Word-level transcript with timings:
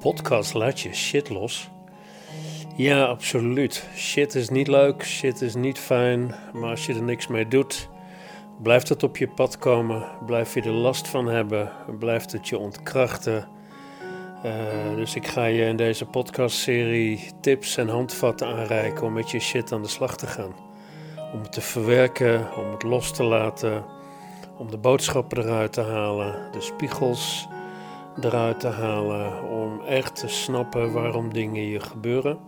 podcast 0.00 0.54
Laat 0.54 0.80
je 0.80 0.94
shit 0.94 1.28
los. 1.28 1.70
Ja, 2.76 3.04
absoluut. 3.04 3.88
Shit 3.96 4.34
is 4.34 4.48
niet 4.48 4.68
leuk, 4.68 5.04
shit 5.04 5.40
is 5.40 5.54
niet 5.54 5.78
fijn, 5.78 6.34
maar 6.52 6.70
als 6.70 6.86
je 6.86 6.94
er 6.94 7.02
niks 7.02 7.26
mee 7.26 7.48
doet, 7.48 7.88
blijft 8.62 8.88
het 8.88 9.02
op 9.02 9.16
je 9.16 9.28
pad 9.28 9.58
komen, 9.58 10.02
blijf 10.26 10.54
je 10.54 10.62
er 10.62 10.70
last 10.70 11.08
van 11.08 11.26
hebben, 11.26 11.72
blijft 11.98 12.32
het 12.32 12.48
je 12.48 12.58
ontkrachten. 12.58 13.48
Uh, 14.44 14.96
dus 14.96 15.14
ik 15.14 15.26
ga 15.26 15.44
je 15.44 15.64
in 15.64 15.76
deze 15.76 16.06
podcastserie 16.06 17.30
tips 17.40 17.76
en 17.76 17.88
handvatten 17.88 18.46
aanreiken 18.46 19.06
om 19.06 19.12
met 19.12 19.30
je 19.30 19.40
shit 19.40 19.72
aan 19.72 19.82
de 19.82 19.88
slag 19.88 20.16
te 20.16 20.26
gaan. 20.26 20.54
Om 21.32 21.40
het 21.40 21.52
te 21.52 21.60
verwerken, 21.60 22.56
om 22.56 22.70
het 22.70 22.82
los 22.82 23.12
te 23.12 23.24
laten, 23.24 23.84
om 24.58 24.70
de 24.70 24.78
boodschappen 24.78 25.38
eruit 25.38 25.72
te 25.72 25.82
halen, 25.82 26.52
de 26.52 26.60
spiegels 26.60 27.48
eruit 28.24 28.60
te 28.60 28.68
halen, 28.68 29.50
om 29.50 29.69
echt 29.86 30.16
te 30.16 30.28
snappen 30.28 30.92
waarom 30.92 31.32
dingen 31.32 31.68
je 31.68 31.80
gebeuren, 31.80 32.38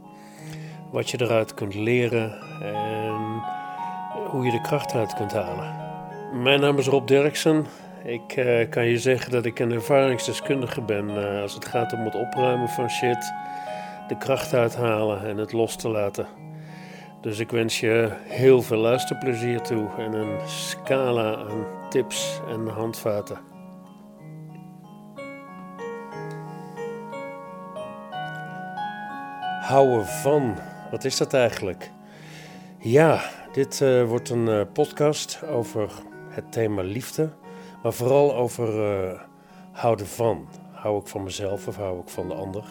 wat 0.91 1.11
je 1.11 1.21
eruit 1.21 1.55
kunt 1.55 1.75
leren 1.75 2.33
en 2.63 3.43
hoe 4.31 4.45
je 4.45 4.51
de 4.51 4.61
kracht 4.61 4.95
uit 4.95 5.15
kunt 5.15 5.33
halen. 5.33 5.81
Mijn 6.43 6.61
naam 6.61 6.79
is 6.79 6.87
Rob 6.87 7.07
Derksen. 7.07 7.67
Ik 8.05 8.37
uh, 8.37 8.71
kan 8.71 8.87
je 8.87 8.99
zeggen 8.99 9.31
dat 9.31 9.45
ik 9.45 9.59
een 9.59 9.73
ervaringsdeskundige 9.73 10.81
ben 10.81 11.09
uh, 11.11 11.43
als 11.43 11.55
het 11.55 11.65
gaat 11.65 11.93
om 11.93 12.05
het 12.05 12.15
opruimen 12.15 12.69
van 12.69 12.91
shit, 12.91 13.33
de 14.09 14.17
kracht 14.19 14.55
uithalen 14.55 15.27
en 15.27 15.37
het 15.37 15.53
los 15.53 15.77
te 15.77 15.89
laten. 15.89 16.27
Dus 17.21 17.39
ik 17.39 17.51
wens 17.51 17.80
je 17.80 18.13
heel 18.25 18.63
veel 18.63 18.79
luisterplezier 18.79 19.61
toe 19.61 19.89
en 19.99 20.13
een 20.13 20.49
scala 20.49 21.37
aan 21.37 21.67
tips 21.89 22.41
en 22.49 22.67
handvaten. 22.67 23.52
Houden 29.73 30.06
van, 30.06 30.59
wat 30.90 31.04
is 31.04 31.16
dat 31.16 31.34
eigenlijk? 31.34 31.90
Ja, 32.78 33.30
dit 33.52 33.80
uh, 33.80 34.04
wordt 34.04 34.30
een 34.30 34.46
uh, 34.46 34.60
podcast 34.73 35.42
over 35.46 35.90
het 36.28 36.52
thema 36.52 36.82
liefde, 36.82 37.30
maar 37.82 37.93
vooral 37.93 38.34
over 38.34 39.00
uh, 39.09 39.20
houden 39.70 40.06
van. 40.06 40.48
Hou 40.73 41.00
ik 41.00 41.06
van 41.06 41.23
mezelf 41.23 41.68
of 41.68 41.76
hou 41.76 42.00
ik 42.00 42.09
van 42.09 42.28
de 42.28 42.34
ander? 42.34 42.65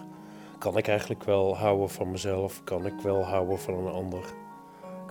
Kan 0.58 0.78
ik 0.78 0.88
eigenlijk 0.88 1.24
wel 1.24 1.58
houden 1.58 1.90
van 1.90 2.12
mezelf? 2.12 2.64
Kan 2.64 2.86
ik 2.86 3.00
wel 3.04 3.24
houden 3.24 3.60
van 3.60 3.74
een 3.74 3.94
ander? 3.94 4.34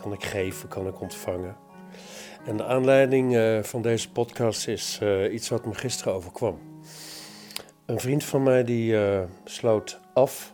Kan 0.00 0.12
ik 0.12 0.24
geven? 0.24 0.68
Kan 0.68 0.86
ik 0.86 1.00
ontvangen? 1.00 1.56
En 2.46 2.56
de 2.56 2.64
aanleiding 2.64 3.36
van 3.66 3.82
deze 3.82 4.12
podcast 4.12 4.68
is 4.68 5.00
iets 5.30 5.48
wat 5.48 5.66
me 5.66 5.74
gisteren 5.74 6.14
overkwam. 6.14 6.58
Een 7.86 8.00
vriend 8.00 8.24
van 8.24 8.42
mij 8.42 8.64
die 8.64 8.96
sloot 9.44 10.00
af 10.12 10.52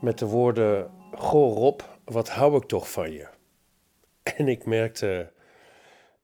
met 0.00 0.18
de 0.18 0.26
woorden: 0.26 0.90
Goh, 1.12 1.56
Rob, 1.56 1.80
wat 2.04 2.28
hou 2.28 2.56
ik 2.56 2.64
toch 2.64 2.90
van 2.90 3.12
je? 3.12 3.28
En 4.36 4.48
ik 4.48 4.64
merkte 4.64 5.32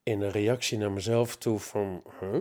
in 0.02 0.20
een 0.20 0.30
reactie 0.30 0.78
naar 0.78 0.92
mezelf 0.92 1.36
toe 1.36 1.58
van: 1.58 2.02
huh? 2.20 2.38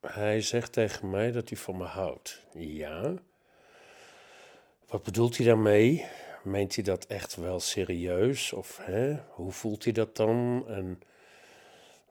Hij 0.00 0.40
zegt 0.40 0.72
tegen 0.72 1.10
mij 1.10 1.32
dat 1.32 1.48
hij 1.48 1.58
van 1.58 1.76
me 1.76 1.84
houdt. 1.84 2.46
Ja. 2.54 3.14
Wat 4.86 5.02
bedoelt 5.02 5.36
hij 5.36 5.46
daarmee? 5.46 6.06
Meent 6.42 6.74
hij 6.74 6.84
dat 6.84 7.04
echt 7.06 7.36
wel 7.36 7.60
serieus? 7.60 8.52
Of 8.52 8.78
hè? 8.82 9.16
hoe 9.28 9.52
voelt 9.52 9.84
hij 9.84 9.92
dat 9.92 10.16
dan? 10.16 10.64
En 10.68 11.00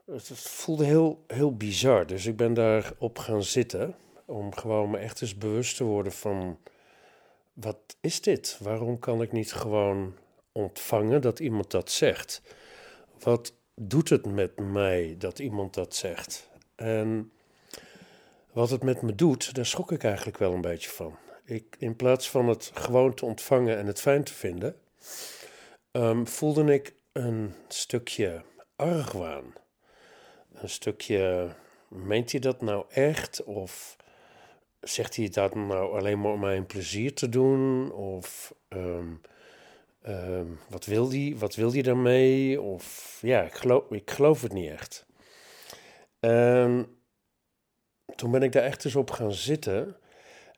het 0.06 0.28
voelde 0.32 0.84
heel, 0.84 1.24
heel 1.26 1.56
bizar. 1.56 2.06
Dus 2.06 2.26
ik 2.26 2.36
ben 2.36 2.54
daarop 2.54 3.18
gaan 3.18 3.42
zitten 3.42 3.94
om 4.24 4.54
gewoon 4.54 4.90
me 4.90 4.98
echt 4.98 5.22
eens 5.22 5.38
bewust 5.38 5.76
te 5.76 5.84
worden 5.84 6.12
van 6.12 6.58
wat 7.60 7.96
is 8.00 8.20
dit? 8.20 8.58
Waarom 8.60 8.98
kan 8.98 9.22
ik 9.22 9.32
niet 9.32 9.52
gewoon 9.52 10.14
ontvangen 10.52 11.20
dat 11.20 11.38
iemand 11.38 11.70
dat 11.70 11.90
zegt? 11.90 12.42
Wat 13.18 13.54
doet 13.74 14.08
het 14.08 14.26
met 14.26 14.58
mij 14.58 15.14
dat 15.18 15.38
iemand 15.38 15.74
dat 15.74 15.94
zegt? 15.94 16.48
En 16.74 17.32
wat 18.52 18.70
het 18.70 18.82
met 18.82 19.02
me 19.02 19.14
doet, 19.14 19.54
daar 19.54 19.66
schrok 19.66 19.92
ik 19.92 20.04
eigenlijk 20.04 20.38
wel 20.38 20.52
een 20.52 20.60
beetje 20.60 20.90
van. 20.90 21.16
Ik, 21.44 21.76
in 21.78 21.96
plaats 21.96 22.30
van 22.30 22.48
het 22.48 22.70
gewoon 22.74 23.14
te 23.14 23.24
ontvangen 23.24 23.78
en 23.78 23.86
het 23.86 24.00
fijn 24.00 24.24
te 24.24 24.34
vinden, 24.34 24.76
um, 25.92 26.26
voelde 26.26 26.72
ik 26.72 26.94
een 27.12 27.54
stukje 27.68 28.42
argwaan. 28.76 29.52
Een 30.52 30.68
stukje, 30.68 31.50
meent 31.88 32.30
hij 32.30 32.40
dat 32.40 32.60
nou 32.60 32.84
echt? 32.88 33.44
Of 33.44 33.96
zegt 34.80 35.16
hij 35.16 35.28
dat 35.28 35.54
nou 35.54 35.98
alleen 35.98 36.20
maar 36.20 36.32
om 36.32 36.40
mij 36.40 36.56
een 36.56 36.66
plezier 36.66 37.14
te 37.14 37.28
doen? 37.28 37.92
Of 37.92 38.54
um, 38.68 39.20
um, 40.08 40.58
wat, 40.68 40.84
wil 40.84 41.10
hij, 41.10 41.34
wat 41.38 41.54
wil 41.54 41.72
hij 41.72 41.82
daarmee? 41.82 42.60
Of 42.60 43.18
ja, 43.22 43.42
ik 43.42 43.54
geloof, 43.54 43.90
ik 43.90 44.10
geloof 44.10 44.42
het 44.42 44.52
niet 44.52 44.70
echt. 44.70 45.06
En 46.20 46.96
toen 48.14 48.30
ben 48.30 48.42
ik 48.42 48.52
daar 48.52 48.62
echt 48.62 48.84
eens 48.84 48.96
op 48.96 49.10
gaan 49.10 49.32
zitten. 49.32 49.96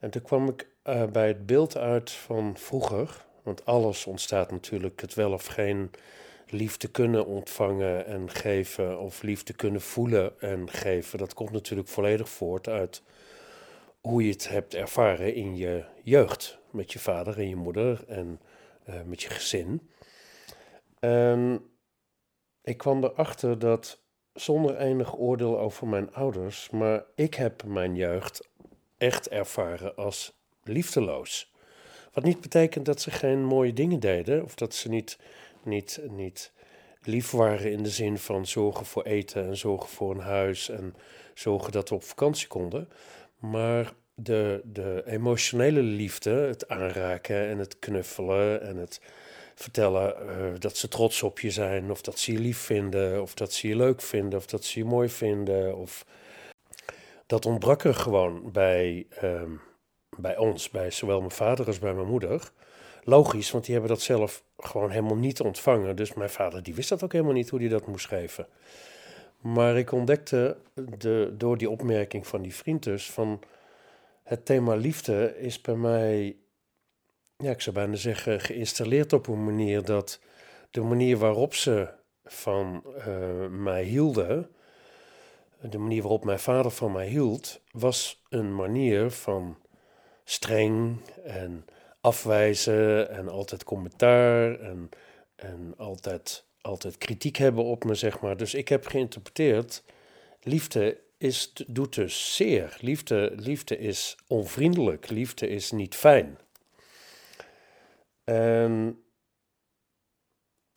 En 0.00 0.10
toen 0.10 0.22
kwam 0.22 0.48
ik 0.48 0.68
uh, 0.84 1.04
bij 1.04 1.26
het 1.26 1.46
beeld 1.46 1.76
uit 1.76 2.10
van 2.10 2.56
vroeger. 2.56 3.24
Want 3.42 3.64
alles 3.64 4.06
ontstaat 4.06 4.50
natuurlijk, 4.50 5.00
het 5.00 5.14
wel 5.14 5.32
of 5.32 5.46
geen 5.46 5.90
liefde 6.46 6.88
kunnen 6.88 7.26
ontvangen 7.26 8.06
en 8.06 8.30
geven. 8.30 8.98
Of 8.98 9.22
liefde 9.22 9.52
kunnen 9.52 9.80
voelen 9.80 10.40
en 10.40 10.70
geven. 10.70 11.18
Dat 11.18 11.34
komt 11.34 11.50
natuurlijk 11.50 11.88
volledig 11.88 12.28
voort 12.28 12.68
uit 12.68 13.02
hoe 14.02 14.24
je 14.24 14.32
het 14.32 14.48
hebt 14.48 14.74
ervaren 14.74 15.34
in 15.34 15.56
je 15.56 15.84
jeugd. 16.02 16.58
Met 16.70 16.92
je 16.92 16.98
vader 16.98 17.38
en 17.38 17.48
je 17.48 17.56
moeder 17.56 18.04
en 18.06 18.40
uh, 18.88 19.02
met 19.02 19.22
je 19.22 19.28
gezin. 19.28 19.90
En 20.98 21.70
ik 22.62 22.76
kwam 22.76 23.04
erachter 23.04 23.58
dat 23.58 24.00
zonder 24.34 24.76
enig 24.76 25.16
oordeel 25.16 25.58
over 25.58 25.86
mijn 25.86 26.14
ouders, 26.14 26.70
maar 26.70 27.04
ik 27.14 27.34
heb 27.34 27.64
mijn 27.64 27.94
jeugd 27.94 28.48
echt 28.98 29.28
ervaren 29.28 29.96
als 29.96 30.40
liefdeloos. 30.62 31.52
Wat 32.12 32.24
niet 32.24 32.40
betekent 32.40 32.86
dat 32.86 33.00
ze 33.00 33.10
geen 33.10 33.44
mooie 33.44 33.72
dingen 33.72 34.00
deden, 34.00 34.44
of 34.44 34.54
dat 34.54 34.74
ze 34.74 34.88
niet, 34.88 35.18
niet, 35.62 36.00
niet 36.10 36.52
lief 37.02 37.30
waren 37.30 37.72
in 37.72 37.82
de 37.82 37.90
zin 37.90 38.18
van 38.18 38.46
zorgen 38.46 38.86
voor 38.86 39.02
eten 39.02 39.46
en 39.46 39.56
zorgen 39.56 39.88
voor 39.88 40.10
een 40.10 40.20
huis 40.20 40.68
en 40.68 40.94
zorgen 41.34 41.72
dat 41.72 41.88
we 41.88 41.94
op 41.94 42.04
vakantie 42.04 42.48
konden. 42.48 42.88
Maar 43.42 43.92
de, 44.14 44.60
de 44.64 45.02
emotionele 45.06 45.82
liefde, 45.82 46.30
het 46.30 46.68
aanraken 46.68 47.48
en 47.48 47.58
het 47.58 47.78
knuffelen 47.78 48.62
en 48.62 48.76
het 48.76 49.00
vertellen 49.54 50.16
uh, 50.26 50.58
dat 50.58 50.76
ze 50.76 50.88
trots 50.88 51.22
op 51.22 51.40
je 51.40 51.50
zijn, 51.50 51.90
of 51.90 52.00
dat 52.00 52.18
ze 52.18 52.32
je 52.32 52.38
lief 52.38 52.58
vinden, 52.58 53.22
of 53.22 53.34
dat 53.34 53.52
ze 53.52 53.68
je 53.68 53.76
leuk 53.76 54.00
vinden, 54.00 54.38
of 54.38 54.46
dat 54.46 54.64
ze 54.64 54.78
je 54.78 54.84
mooi 54.84 55.08
vinden. 55.08 55.76
Of... 55.76 56.06
Dat 57.26 57.46
ontbrak 57.46 57.84
er 57.84 57.94
gewoon 57.94 58.52
bij, 58.52 59.06
um, 59.22 59.60
bij 60.16 60.36
ons, 60.36 60.70
bij 60.70 60.90
zowel 60.90 61.18
mijn 61.18 61.30
vader 61.30 61.66
als 61.66 61.78
bij 61.78 61.94
mijn 61.94 62.08
moeder. 62.08 62.50
Logisch, 63.04 63.50
want 63.50 63.64
die 63.64 63.72
hebben 63.74 63.92
dat 63.92 64.02
zelf 64.02 64.44
gewoon 64.56 64.90
helemaal 64.90 65.16
niet 65.16 65.40
ontvangen. 65.40 65.96
Dus 65.96 66.14
mijn 66.14 66.30
vader 66.30 66.62
die 66.62 66.74
wist 66.74 66.88
dat 66.88 67.02
ook 67.02 67.12
helemaal 67.12 67.32
niet 67.32 67.50
hoe 67.50 67.60
hij 67.60 67.68
dat 67.68 67.86
moest 67.86 68.06
geven. 68.06 68.46
Maar 69.42 69.76
ik 69.76 69.92
ontdekte 69.92 70.56
de, 70.98 71.34
door 71.36 71.58
die 71.58 71.70
opmerking 71.70 72.26
van 72.26 72.42
die 72.42 72.54
vriend 72.54 72.82
dus 72.82 73.10
van 73.10 73.40
het 74.22 74.44
thema 74.44 74.74
liefde 74.74 75.38
is 75.38 75.60
bij 75.60 75.74
mij, 75.74 76.36
ja, 77.36 77.50
ik 77.50 77.60
zou 77.60 77.76
bijna 77.76 77.94
zeggen, 77.94 78.40
geïnstalleerd 78.40 79.12
op 79.12 79.26
een 79.26 79.44
manier 79.44 79.84
dat 79.84 80.20
de 80.70 80.80
manier 80.80 81.16
waarop 81.16 81.54
ze 81.54 81.88
van 82.24 82.82
uh, 83.06 83.46
mij 83.48 83.84
hielden, 83.84 84.50
de 85.60 85.78
manier 85.78 86.02
waarop 86.02 86.24
mijn 86.24 86.38
vader 86.38 86.70
van 86.70 86.92
mij 86.92 87.06
hield, 87.06 87.60
was 87.70 88.22
een 88.28 88.54
manier 88.54 89.10
van 89.10 89.56
streng 90.24 91.00
en 91.24 91.64
afwijzen 92.00 93.10
en 93.10 93.28
altijd 93.28 93.64
commentaar 93.64 94.60
en, 94.60 94.88
en 95.34 95.74
altijd, 95.76 96.44
altijd 96.62 96.98
kritiek 96.98 97.36
hebben 97.36 97.64
op 97.64 97.84
me, 97.84 97.94
zeg 97.94 98.20
maar. 98.20 98.36
Dus 98.36 98.54
ik 98.54 98.68
heb 98.68 98.86
geïnterpreteerd, 98.86 99.84
liefde 100.42 100.98
is, 101.18 101.52
doet 101.66 101.94
dus 101.94 102.36
zeer. 102.36 102.76
Liefde, 102.80 103.32
liefde 103.36 103.78
is 103.78 104.16
onvriendelijk. 104.26 105.10
Liefde 105.10 105.48
is 105.48 105.70
niet 105.70 105.94
fijn. 105.94 106.38
En 108.24 109.02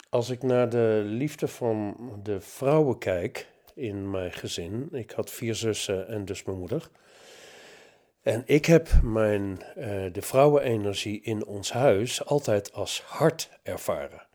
als 0.08 0.30
ik 0.30 0.42
naar 0.42 0.68
de 0.68 1.02
liefde 1.04 1.48
van 1.48 1.96
de 2.22 2.40
vrouwen 2.40 2.98
kijk 2.98 3.48
in 3.74 4.10
mijn 4.10 4.32
gezin. 4.32 4.88
Ik 4.92 5.10
had 5.10 5.30
vier 5.30 5.54
zussen 5.54 6.08
en 6.08 6.24
dus 6.24 6.44
mijn 6.44 6.58
moeder. 6.58 6.88
En 8.22 8.42
ik 8.46 8.64
heb 8.64 8.88
mijn, 9.02 9.58
uh, 9.76 10.12
de 10.12 10.22
vrouwenenergie 10.22 11.20
in 11.20 11.46
ons 11.46 11.72
huis 11.72 12.24
altijd 12.24 12.72
als 12.72 13.02
hard 13.02 13.50
ervaren. 13.62 14.25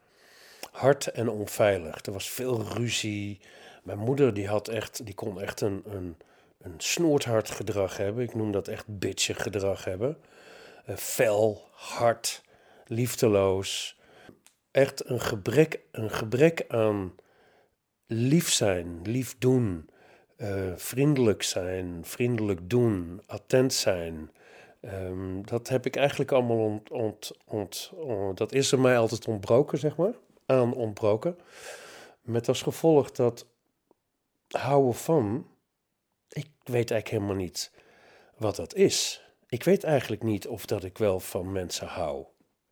Hard 0.71 1.07
en 1.07 1.29
onveilig. 1.29 2.05
Er 2.05 2.11
was 2.11 2.29
veel 2.29 2.61
ruzie. 2.61 3.39
Mijn 3.83 3.99
moeder 3.99 4.33
die 4.33 4.47
had 4.47 4.67
echt, 4.67 5.05
die 5.05 5.13
kon 5.13 5.41
echt 5.41 5.61
een, 5.61 5.83
een, 5.85 6.17
een 6.61 7.43
gedrag 7.49 7.97
hebben. 7.97 8.23
Ik 8.23 8.35
noem 8.35 8.51
dat 8.51 8.67
echt 8.67 8.99
bitchig 8.99 9.41
gedrag 9.41 9.83
hebben. 9.83 10.17
uh, 10.89 10.95
fel, 10.95 11.67
hard, 11.71 12.43
liefdeloos. 12.85 13.99
Echt 14.71 15.09
een 15.09 15.21
gebrek, 15.21 15.79
een 15.91 16.11
gebrek 16.11 16.65
aan 16.67 17.13
lief 18.07 18.51
zijn, 18.51 18.99
lief 19.03 19.35
doen, 19.37 19.89
uh, 20.37 20.71
vriendelijk 20.75 21.43
zijn, 21.43 21.99
vriendelijk 22.01 22.69
doen, 22.69 23.21
attent 23.25 23.73
zijn. 23.73 24.31
Um, 24.81 25.45
dat 25.45 25.67
heb 25.67 25.85
ik 25.85 25.95
eigenlijk 25.95 26.31
allemaal 26.31 26.57
ont, 26.57 26.89
ont, 26.89 27.31
ont, 27.45 27.91
ont, 27.95 28.37
dat 28.37 28.53
is 28.53 28.71
er 28.71 28.79
mij 28.79 28.97
altijd 28.97 29.27
ontbroken, 29.27 29.77
zeg 29.77 29.95
maar, 29.95 30.13
aan 30.51 30.73
ontbroken. 30.73 31.37
Met 32.21 32.47
als 32.47 32.61
gevolg 32.61 33.11
dat 33.11 33.45
houden 34.47 34.93
van, 34.93 35.47
ik 36.29 36.49
weet 36.63 36.91
eigenlijk 36.91 37.09
helemaal 37.09 37.43
niet 37.45 37.71
wat 38.37 38.55
dat 38.55 38.73
is. 38.73 39.25
Ik 39.47 39.63
weet 39.63 39.83
eigenlijk 39.83 40.23
niet 40.23 40.47
of 40.47 40.65
dat 40.65 40.83
ik 40.83 40.97
wel 40.97 41.19
van 41.19 41.51
mensen 41.51 41.87
hou. 41.87 42.25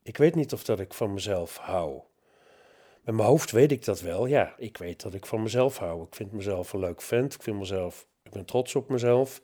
Ik 0.03 0.17
weet 0.17 0.35
niet 0.35 0.53
of 0.53 0.63
dat 0.63 0.79
ik 0.79 0.93
van 0.93 1.13
mezelf 1.13 1.57
hou. 1.57 2.01
Met 3.03 3.15
mijn 3.15 3.27
hoofd 3.27 3.51
weet 3.51 3.71
ik 3.71 3.85
dat 3.85 4.01
wel. 4.01 4.25
Ja, 4.25 4.53
ik 4.57 4.77
weet 4.77 5.01
dat 5.01 5.13
ik 5.13 5.25
van 5.25 5.43
mezelf 5.43 5.77
hou. 5.77 6.03
Ik 6.03 6.15
vind 6.15 6.31
mezelf 6.31 6.73
een 6.73 6.79
leuk 6.79 7.01
vent. 7.01 7.33
Ik 7.33 7.43
vind 7.43 7.57
mezelf, 7.57 8.07
ik 8.23 8.31
ben 8.31 8.45
trots 8.45 8.75
op 8.75 8.89
mezelf. 8.89 9.41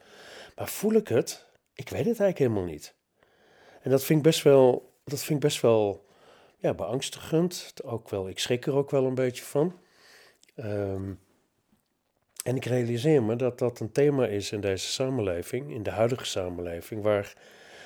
Maar 0.55 0.67
voel 0.67 0.93
ik 0.93 1.07
het? 1.07 1.45
Ik 1.73 1.89
weet 1.89 2.05
het 2.05 2.19
eigenlijk 2.19 2.37
helemaal 2.37 2.63
niet. 2.63 2.95
En 3.81 3.91
dat 3.91 4.03
vind 4.03 4.19
ik 4.19 4.25
best 4.25 4.43
wel, 4.43 4.93
dat 5.03 5.19
vind 5.19 5.43
ik 5.43 5.49
best 5.49 5.61
wel 5.61 6.04
ja, 6.65 6.73
beangstigend. 6.73 7.73
Ook 7.83 8.09
wel, 8.09 8.29
ik 8.29 8.39
schrik 8.39 8.65
er 8.65 8.75
ook 8.75 8.91
wel 8.91 9.05
een 9.05 9.15
beetje 9.15 9.43
van. 9.43 9.79
Um, 10.55 11.19
en 12.43 12.55
ik 12.55 12.65
realiseer 12.65 13.23
me 13.23 13.35
dat 13.35 13.59
dat 13.59 13.79
een 13.79 13.91
thema 13.91 14.27
is 14.27 14.51
in 14.51 14.61
deze 14.61 14.87
samenleving, 14.87 15.71
in 15.71 15.83
de 15.83 15.89
huidige 15.89 16.25
samenleving, 16.25 17.01
waar 17.01 17.33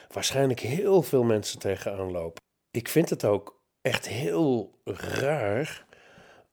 waarschijnlijk 0.08 0.60
heel 0.60 1.02
veel 1.02 1.24
mensen 1.24 1.60
tegenaan 1.60 2.12
lopen. 2.12 2.42
Ik 2.72 2.88
vind 2.88 3.10
het 3.10 3.26
ook 3.26 3.62
echt 3.82 4.08
heel 4.08 4.80
raar 4.84 5.86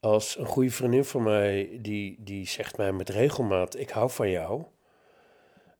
als 0.00 0.38
een 0.38 0.46
goede 0.46 0.70
vriendin 0.70 1.05
van 1.05 1.23
mij, 1.23 1.78
die, 1.82 2.17
die 2.19 2.46
zegt 2.46 2.76
mij 2.76 2.93
met 2.93 3.08
regelmaat, 3.08 3.78
ik 3.78 3.90
hou 3.90 4.11
van 4.11 4.31
jou. 4.31 4.64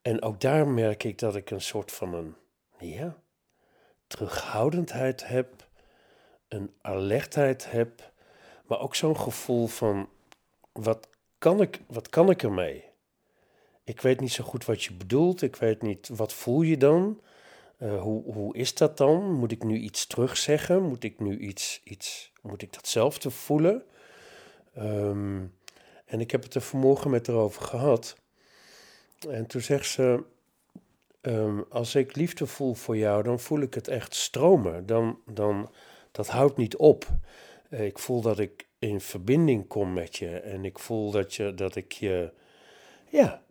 En 0.03 0.23
ook 0.23 0.41
daar 0.41 0.69
merk 0.69 1.05
ik 1.05 1.19
dat 1.19 1.37
ik 1.37 1.51
een 1.51 1.61
soort 1.61 1.93
van 1.93 2.15
een, 2.15 2.35
ja, 2.79 3.17
terughoudendheid 4.07 5.27
heb, 5.27 5.66
een 6.49 6.71
alertheid 6.81 7.71
heb, 7.71 8.13
maar 8.67 8.81
ook 8.81 8.95
zo'n 8.95 9.19
gevoel 9.19 9.67
van, 9.67 10.09
wat 10.73 11.09
kan 11.39 11.61
ik, 11.61 11.81
wat 11.87 12.09
kan 12.09 12.31
ik 12.31 12.43
ermee? 12.43 12.85
Ik 13.85 14.01
weet 14.01 14.21
niet 14.21 14.33
zo 14.33 14.45
goed 14.45 14.65
wat 14.65 14.83
je 14.83 14.93
bedoelt. 14.93 15.43
Ik 15.43 15.57
weet 15.57 15.83
niet, 15.83 16.09
wat 16.09 16.33
voel 16.33 16.63
je 16.63 16.77
dan? 16.77 17.21
Uh, 17.79 18.03
hoe, 18.03 18.33
hoe 18.33 18.57
is 18.57 18.75
dat 18.75 18.97
dan? 18.97 19.33
Moet 19.33 19.53
ik 19.53 19.65
nu 19.65 19.77
iets 19.77 20.07
terugzeggen? 20.07 20.83
Moet 20.83 21.05
ik 21.05 21.21
nu 21.21 21.39
iets, 21.39 21.81
iets 21.85 22.33
moet 22.43 22.63
ik 22.63 22.73
datzelfde 22.73 23.31
voelen? 23.31 23.85
Um, 24.79 25.55
en 26.05 26.21
ik 26.21 26.31
heb 26.31 26.43
het 26.43 26.55
er 26.55 26.61
vanmorgen 26.61 27.11
met 27.11 27.27
haar 27.27 27.37
over 27.37 27.63
gehad. 27.63 28.17
En 29.29 29.47
toen 29.47 29.61
zegt 29.61 29.87
ze, 29.87 30.25
um, 31.21 31.65
als 31.71 31.95
ik 31.95 32.17
liefde 32.17 32.47
voel 32.47 32.75
voor 32.75 32.97
jou, 32.97 33.23
dan 33.23 33.41
voel 33.41 33.61
ik 33.61 33.75
het 33.75 33.89
echt 33.89 34.15
stromen. 34.15 34.87
Dan, 34.87 35.19
dan, 35.27 35.71
dat 36.17 36.29
houdt 36.29 36.57
niet 36.57 36.77
op. 36.77 37.07
Uh, 37.71 37.85
ik 37.85 37.99
voel 37.99 38.21
dat 38.21 38.39
ik 38.39 38.67
in 38.79 39.01
verbinding 39.01 39.67
kom 39.67 39.93
met 39.93 40.17
je. 40.17 40.31
En 40.31 40.65
ik 40.65 40.79
voel 40.79 41.11
dat, 41.11 41.35
je, 41.35 41.55
dat 41.55 41.77
ik 41.77 41.93
je, 41.93 42.33
ja, 43.09 43.43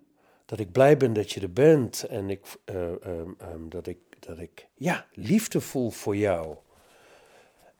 dat 0.45 0.59
ik 0.59 0.71
blij 0.71 0.97
ben 0.97 1.13
dat 1.13 1.31
je 1.31 1.41
er 1.41 1.53
bent. 1.53 2.03
En 2.03 2.29
ik, 2.29 2.45
uh, 2.65 2.81
um, 2.81 3.37
um, 3.53 3.69
dat, 3.69 3.87
ik, 3.87 3.97
dat 4.19 4.39
ik, 4.39 4.67
ja, 4.73 5.05
liefde 5.13 5.61
voel 5.61 5.89
voor 5.89 6.15
jou. 6.15 6.55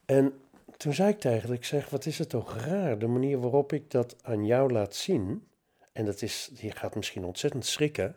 En 0.06 0.34
toen 0.78 0.94
zei 0.94 1.10
ik 1.10 1.20
tegen 1.20 1.54
ik 1.54 1.66
zeg, 1.66 1.90
wat 1.90 2.06
is 2.06 2.18
het 2.18 2.30
toch 2.30 2.58
raar, 2.58 3.00
de 3.00 3.08
manier 3.08 3.40
waarop 3.40 3.74
ik 3.74 3.92
dat 3.92 4.16
aan 4.22 4.46
jou 4.46 4.72
laat 4.72 4.96
zien. 4.96 5.48
En 5.92 6.06
dat 6.06 6.22
is, 6.22 6.52
je 6.56 6.72
gaat 6.72 6.96
misschien 6.96 7.26
ontzettend 7.26 7.66
schrikken 7.66 8.16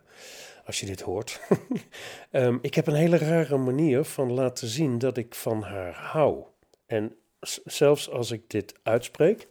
als 0.65 0.79
je 0.79 0.85
dit 0.85 1.01
hoort. 1.01 1.41
um, 2.31 2.59
ik 2.69 2.75
heb 2.75 2.87
een 2.87 2.93
hele 2.93 3.17
rare 3.17 3.57
manier 3.57 4.03
van 4.03 4.31
laten 4.31 4.67
zien 4.67 4.97
dat 4.97 5.17
ik 5.17 5.35
van 5.35 5.61
haar 5.61 5.93
hou. 5.93 6.43
En 6.89 7.15
zelfs 7.65 8.09
als 8.09 8.31
ik 8.31 8.49
dit 8.49 8.73
uitspreek, 8.83 9.47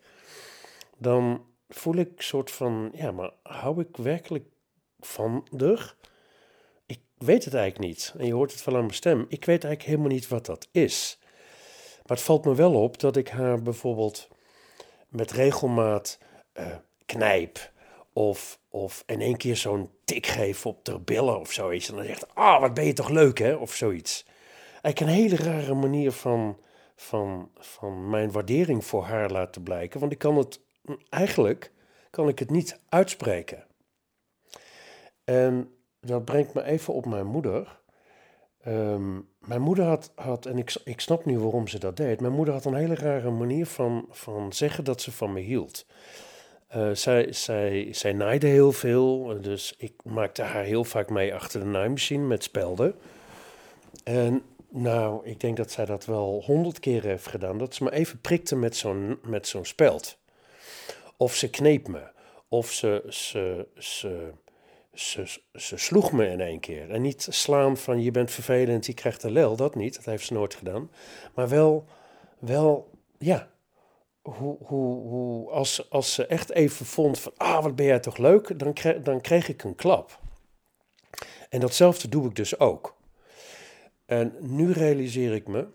dan 0.97 1.45
voel 1.69 1.95
ik 1.95 2.21
soort 2.21 2.51
van, 2.51 2.91
ja, 2.95 3.11
maar 3.11 3.31
hou 3.43 3.81
ik 3.81 3.97
werkelijk 3.97 4.45
van 5.01 5.47
de? 5.51 5.79
Ik 6.87 7.01
weet 7.19 7.45
het 7.45 7.55
eigenlijk 7.55 7.91
niet. 7.91 8.15
En 8.19 8.27
je 8.27 8.33
hoort 8.33 8.53
het 8.53 8.65
wel 8.65 8.75
aan 8.75 8.81
mijn 8.81 8.95
stem. 8.95 9.21
Ik 9.29 9.45
weet 9.45 9.65
eigenlijk 9.65 9.83
helemaal 9.83 10.17
niet 10.17 10.29
wat 10.29 10.47
dat 10.47 10.69
is. 10.71 11.19
Maar 12.07 12.17
het 12.17 12.27
valt 12.27 12.45
me 12.45 12.55
wel 12.55 12.83
op 12.83 13.01
dat 13.01 13.17
ik 13.17 13.29
haar 13.29 13.63
bijvoorbeeld 13.63 14.29
met 15.09 15.31
regelmaat 15.31 16.19
uh, 16.55 16.77
knijp. 17.07 17.73
Of, 18.13 18.59
of 18.69 19.03
in 19.07 19.21
één 19.21 19.37
keer 19.37 19.57
zo'n 19.57 19.91
tik 20.05 20.27
geef 20.27 20.67
op 20.67 20.85
de 20.85 20.99
billen 20.99 21.41
of 21.41 21.53
zoiets. 21.53 21.89
En 21.89 21.97
dan 21.97 22.05
zegt, 22.05 22.35
ah, 22.35 22.61
wat 22.61 22.75
ben 22.75 22.85
je 22.85 22.93
toch 22.93 23.09
leuk 23.09 23.39
hè? 23.39 23.55
Of 23.55 23.75
zoiets. 23.75 24.25
Eigenlijk 24.83 25.01
een 25.01 25.23
hele 25.23 25.51
rare 25.51 25.75
manier 25.75 26.13
van 26.13 26.59
van, 27.01 27.51
van 27.55 28.11
mijn 28.11 28.33
waardering 28.33 28.85
voor 28.85 29.05
haar 29.05 29.31
laten 29.31 29.63
blijken. 29.63 30.01
Want 30.01 30.13
ik 30.13 30.19
kan 30.19 30.37
het 30.37 30.61
eigenlijk 31.09 31.73
kan 32.11 32.29
ik 32.29 32.39
het 32.39 32.51
niet 32.51 32.81
uitspreken. 32.89 33.65
En 35.25 35.71
dat 36.01 36.25
brengt 36.25 36.55
me 36.55 36.63
even 36.63 36.95
op 36.95 37.07
mijn 37.07 37.27
moeder. 37.27 37.81
Ehm, 38.61 39.21
mijn 39.39 39.61
moeder 39.61 39.85
had, 39.85 40.13
had 40.15 40.47
en 40.47 40.59
ik, 40.59 40.77
ik 40.85 41.01
snap 41.01 41.25
nu 41.25 41.39
waarom 41.39 41.69
ze 41.69 41.79
dat 41.79 41.97
deed. 41.97 42.21
Mijn 42.21 42.33
moeder 42.33 42.55
had 42.55 42.65
een 42.65 42.75
hele 42.75 42.95
rare 42.95 43.31
manier 43.31 43.67
van, 43.67 44.07
van 44.11 44.53
zeggen 44.53 44.85
dat 44.85 45.01
ze 45.01 45.13
van 45.13 45.33
me 45.33 45.41
hield. 45.41 45.87
Uh, 46.77 46.91
zij, 46.93 47.33
zij, 47.33 47.89
zij 47.93 48.13
naaide 48.13 48.47
heel 48.47 48.73
veel, 48.73 49.41
dus 49.41 49.75
ik 49.79 49.93
maakte 50.05 50.43
haar 50.43 50.65
heel 50.65 50.85
vaak 50.85 51.11
mee 51.11 51.35
achter 51.35 51.61
de 51.61 51.67
naaimachine 51.67 52.27
met 52.27 52.43
spelden. 52.43 52.95
En 54.05 54.43
nou, 54.71 55.27
ik 55.27 55.41
denk 55.41 55.57
dat 55.57 55.71
zij 55.71 55.85
dat 55.85 56.05
wel 56.05 56.43
honderd 56.45 56.81
keer 56.81 57.03
heeft 57.03 57.27
gedaan. 57.27 57.59
Dat 57.59 57.75
ze 57.75 57.85
me 57.85 57.93
even 57.93 58.21
prikte 58.21 58.57
met 58.57 58.77
zo'n, 58.77 59.19
met 59.23 59.47
zo'n 59.49 59.65
speld. 59.65 60.19
Of 61.17 61.35
ze 61.35 61.51
kneep 61.51 61.89
me. 61.89 62.03
Of 62.49 62.73
ze, 62.73 63.05
ze, 63.09 63.67
ze, 63.77 64.33
ze, 64.93 65.41
ze 65.53 65.77
sloeg 65.77 66.13
me 66.13 66.27
in 66.27 66.41
één 66.41 66.61
keer. 66.61 66.91
En 66.91 67.03
niet 67.03 67.27
slaan 67.31 67.77
van 67.77 68.03
je 68.03 68.11
bent 68.11 68.31
vervelend, 68.31 68.87
je 68.87 68.95
krijgt 68.95 69.23
een 69.23 69.33
lel. 69.33 69.57
Dat 69.57 69.75
niet, 69.75 69.95
dat 69.95 70.05
heeft 70.05 70.27
ze 70.27 70.33
nooit 70.33 70.55
gedaan. 70.55 70.91
Maar 71.35 71.49
wel, 71.49 71.85
wel 72.39 72.91
ja, 73.19 73.49
hoe, 74.23 74.57
hoe, 74.67 75.51
als, 75.51 75.91
als 75.91 76.15
ze 76.15 76.27
echt 76.27 76.51
even 76.51 76.87
vond 76.87 77.21
van, 77.21 77.33
ah, 77.37 77.63
wat 77.63 77.77
ben 77.77 77.87
jij 77.87 78.01
toch 78.01 78.17
leuk, 78.17 78.59
dan 78.59 78.73
kreeg, 78.73 79.03
dan 79.03 79.21
kreeg 79.21 79.49
ik 79.49 79.65
een 79.65 79.75
klap. 79.75 80.21
En 81.49 81.61
datzelfde 81.61 82.09
doe 82.09 82.27
ik 82.27 82.37
dus 82.37 82.59
ook. 82.59 82.98
En 84.09 84.35
nu 84.41 84.73
realiseer 84.73 85.35
ik 85.35 85.47
me, 85.47 85.67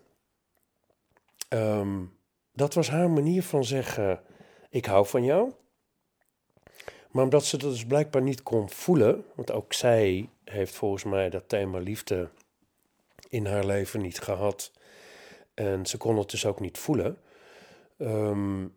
um, 1.49 2.17
dat 2.53 2.73
was 2.73 2.89
haar 2.89 3.09
manier 3.09 3.43
van 3.43 3.63
zeggen, 3.63 4.21
ik 4.69 4.85
hou 4.85 5.07
van 5.07 5.23
jou. 5.23 5.51
Maar 7.11 7.23
omdat 7.23 7.45
ze 7.45 7.57
dat 7.57 7.71
dus 7.71 7.85
blijkbaar 7.85 8.21
niet 8.21 8.43
kon 8.43 8.69
voelen, 8.69 9.25
want 9.35 9.51
ook 9.51 9.73
zij 9.73 10.29
heeft 10.43 10.75
volgens 10.75 11.03
mij 11.03 11.29
dat 11.29 11.49
thema 11.49 11.79
liefde 11.79 12.29
in 13.29 13.45
haar 13.45 13.65
leven 13.65 14.01
niet 14.01 14.19
gehad. 14.19 14.71
En 15.53 15.85
ze 15.85 15.97
kon 15.97 16.17
het 16.17 16.29
dus 16.29 16.45
ook 16.45 16.59
niet 16.59 16.77
voelen. 16.77 17.17
Um, 17.97 18.75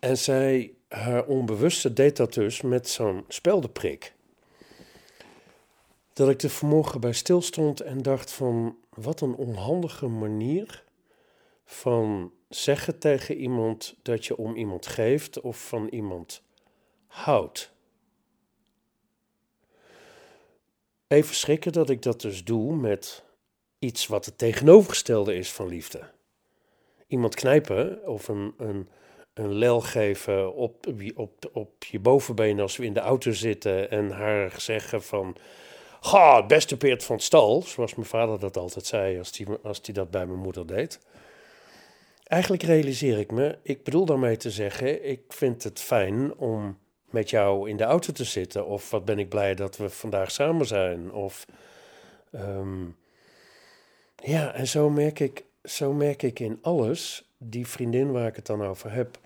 en 0.00 0.18
zij, 0.18 0.74
haar 0.88 1.26
onbewuste 1.26 1.92
deed 1.92 2.16
dat 2.16 2.34
dus 2.34 2.60
met 2.60 2.88
zo'n 2.88 3.24
speldeprik 3.28 4.14
dat 6.12 6.28
ik 6.28 6.42
er 6.42 6.50
vanmorgen 6.50 7.00
bij 7.00 7.12
stilstond 7.12 7.80
en 7.80 8.02
dacht 8.02 8.32
van 8.32 8.76
wat 8.88 9.20
een 9.20 9.34
onhandige 9.34 10.06
manier 10.06 10.84
van 11.64 12.32
zeggen 12.48 12.98
tegen 12.98 13.36
iemand 13.36 13.96
dat 14.02 14.26
je 14.26 14.36
om 14.36 14.56
iemand 14.56 14.86
geeft 14.86 15.40
of 15.40 15.68
van 15.68 15.88
iemand 15.88 16.42
houdt. 17.06 17.72
Even 21.06 21.34
schrikken 21.34 21.72
dat 21.72 21.90
ik 21.90 22.02
dat 22.02 22.20
dus 22.20 22.44
doe 22.44 22.76
met 22.76 23.24
iets 23.78 24.06
wat 24.06 24.24
het 24.24 24.38
tegenovergestelde 24.38 25.34
is 25.34 25.52
van 25.52 25.68
liefde. 25.68 26.10
Iemand 27.06 27.34
knijpen 27.34 28.06
of 28.06 28.28
een, 28.28 28.54
een, 28.56 28.88
een 29.34 29.52
lel 29.52 29.80
geven 29.80 30.54
op, 30.54 30.86
op, 31.14 31.50
op 31.52 31.84
je 31.84 31.98
bovenbeen 31.98 32.60
als 32.60 32.76
we 32.76 32.84
in 32.84 32.92
de 32.92 33.00
auto 33.00 33.32
zitten 33.32 33.90
en 33.90 34.10
haar 34.10 34.60
zeggen 34.60 35.02
van 35.02 35.36
Ga, 36.00 36.36
het 36.36 36.46
beste 36.46 36.76
peert 36.76 37.04
van 37.04 37.20
stal. 37.20 37.62
Zoals 37.62 37.94
mijn 37.94 38.08
vader 38.08 38.38
dat 38.38 38.56
altijd 38.56 38.86
zei 38.86 39.18
als 39.18 39.38
hij 39.38 39.58
als 39.62 39.82
dat 39.82 40.10
bij 40.10 40.26
mijn 40.26 40.38
moeder 40.38 40.66
deed. 40.66 41.00
Eigenlijk 42.24 42.62
realiseer 42.62 43.18
ik 43.18 43.30
me, 43.30 43.58
ik 43.62 43.84
bedoel 43.84 44.04
daarmee 44.04 44.36
te 44.36 44.50
zeggen, 44.50 45.08
ik 45.08 45.20
vind 45.28 45.62
het 45.62 45.80
fijn 45.80 46.34
om 46.36 46.78
met 47.04 47.30
jou 47.30 47.68
in 47.68 47.76
de 47.76 47.84
auto 47.84 48.12
te 48.12 48.24
zitten. 48.24 48.66
Of 48.66 48.90
wat 48.90 49.04
ben 49.04 49.18
ik 49.18 49.28
blij 49.28 49.54
dat 49.54 49.76
we 49.76 49.90
vandaag 49.90 50.30
samen 50.30 50.66
zijn. 50.66 51.12
Of 51.12 51.46
Ehm, 52.30 52.84
ja, 54.16 54.54
en 54.54 54.66
zo 54.66 54.90
merk, 54.90 55.20
ik, 55.20 55.44
zo 55.64 55.92
merk 55.92 56.22
ik 56.22 56.38
in 56.38 56.58
alles, 56.62 57.30
die 57.38 57.66
vriendin 57.66 58.12
waar 58.12 58.26
ik 58.26 58.36
het 58.36 58.46
dan 58.46 58.62
over 58.62 58.92
heb, 58.92 59.18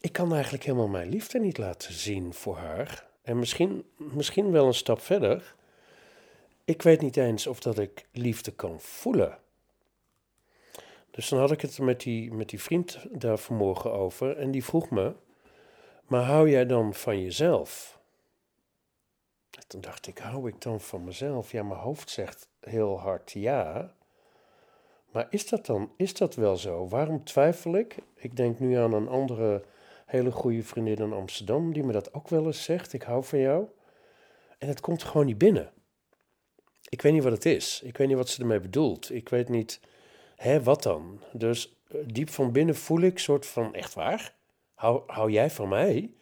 ik 0.00 0.12
kan 0.12 0.32
eigenlijk 0.32 0.64
helemaal 0.64 0.88
mijn 0.88 1.08
liefde 1.08 1.38
niet 1.38 1.58
laten 1.58 1.92
zien 1.92 2.34
voor 2.34 2.56
haar. 2.56 3.06
En 3.24 3.38
misschien, 3.38 3.84
misschien 3.96 4.50
wel 4.50 4.66
een 4.66 4.74
stap 4.74 5.00
verder. 5.00 5.54
Ik 6.64 6.82
weet 6.82 7.00
niet 7.00 7.16
eens 7.16 7.46
of 7.46 7.60
dat 7.60 7.78
ik 7.78 8.06
liefde 8.12 8.50
kan 8.50 8.80
voelen. 8.80 9.38
Dus 11.10 11.28
dan 11.28 11.38
had 11.38 11.50
ik 11.50 11.60
het 11.60 11.78
met 11.78 12.00
die, 12.00 12.32
met 12.32 12.48
die 12.48 12.62
vriend 12.62 12.98
daar 13.10 13.38
vanmorgen 13.38 13.92
over 13.92 14.36
en 14.36 14.50
die 14.50 14.64
vroeg 14.64 14.90
me, 14.90 15.14
maar 16.06 16.22
hou 16.22 16.50
jij 16.50 16.66
dan 16.66 16.94
van 16.94 17.22
jezelf? 17.22 17.98
En 19.50 19.66
toen 19.66 19.80
dacht 19.80 20.06
ik, 20.06 20.18
hou 20.18 20.48
ik 20.48 20.60
dan 20.60 20.80
van 20.80 21.04
mezelf? 21.04 21.52
Ja, 21.52 21.62
mijn 21.62 21.80
hoofd 21.80 22.10
zegt 22.10 22.48
heel 22.60 22.98
hard 23.00 23.30
ja. 23.32 23.94
Maar 25.10 25.26
is 25.30 25.48
dat 25.48 25.66
dan, 25.66 25.92
is 25.96 26.14
dat 26.14 26.34
wel 26.34 26.56
zo? 26.56 26.88
Waarom 26.88 27.24
twijfel 27.24 27.76
ik? 27.76 27.96
Ik 28.14 28.36
denk 28.36 28.58
nu 28.58 28.74
aan 28.74 28.92
een 28.92 29.08
andere 29.08 29.62
hele 30.06 30.30
goede 30.30 30.62
vriendin 30.62 30.96
in 30.96 31.12
Amsterdam 31.12 31.72
die 31.72 31.82
me 31.82 31.92
dat 31.92 32.14
ook 32.14 32.28
wel 32.28 32.46
eens 32.46 32.64
zegt. 32.64 32.92
Ik 32.92 33.02
hou 33.02 33.24
van 33.24 33.38
jou. 33.38 33.66
En 34.58 34.68
het 34.68 34.80
komt 34.80 35.02
gewoon 35.02 35.26
niet 35.26 35.38
binnen. 35.38 35.72
Ik 36.88 37.02
weet 37.02 37.12
niet 37.12 37.22
wat 37.22 37.32
het 37.32 37.46
is. 37.46 37.80
Ik 37.84 37.96
weet 37.96 38.08
niet 38.08 38.16
wat 38.16 38.28
ze 38.28 38.40
ermee 38.40 38.60
bedoelt. 38.60 39.14
Ik 39.14 39.28
weet 39.28 39.48
niet, 39.48 39.80
hè, 40.36 40.62
wat 40.62 40.82
dan? 40.82 41.20
Dus 41.32 41.76
eh, 41.88 41.98
diep 42.06 42.30
van 42.30 42.52
binnen 42.52 42.76
voel 42.76 43.00
ik 43.00 43.18
soort 43.18 43.46
van, 43.46 43.74
echt 43.74 43.94
waar? 43.94 44.34
Hou, 44.74 45.02
hou 45.06 45.30
jij 45.30 45.50
van 45.50 45.68
mij? 45.68 46.14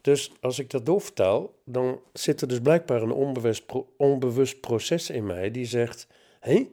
Dus 0.00 0.32
als 0.40 0.58
ik 0.58 0.70
dat 0.70 0.86
doorvertaal, 0.86 1.54
dan 1.64 2.00
zit 2.12 2.40
er 2.40 2.48
dus 2.48 2.60
blijkbaar 2.60 3.02
een 3.02 3.12
onbewust, 3.12 3.64
onbewust 3.96 4.60
proces 4.60 5.10
in 5.10 5.26
mij 5.26 5.50
die 5.50 5.66
zegt: 5.66 6.06
hé, 6.40 6.68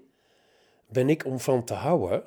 ben 0.88 1.10
ik 1.10 1.26
om 1.26 1.40
van 1.40 1.64
te 1.64 1.74
houden? 1.74 2.24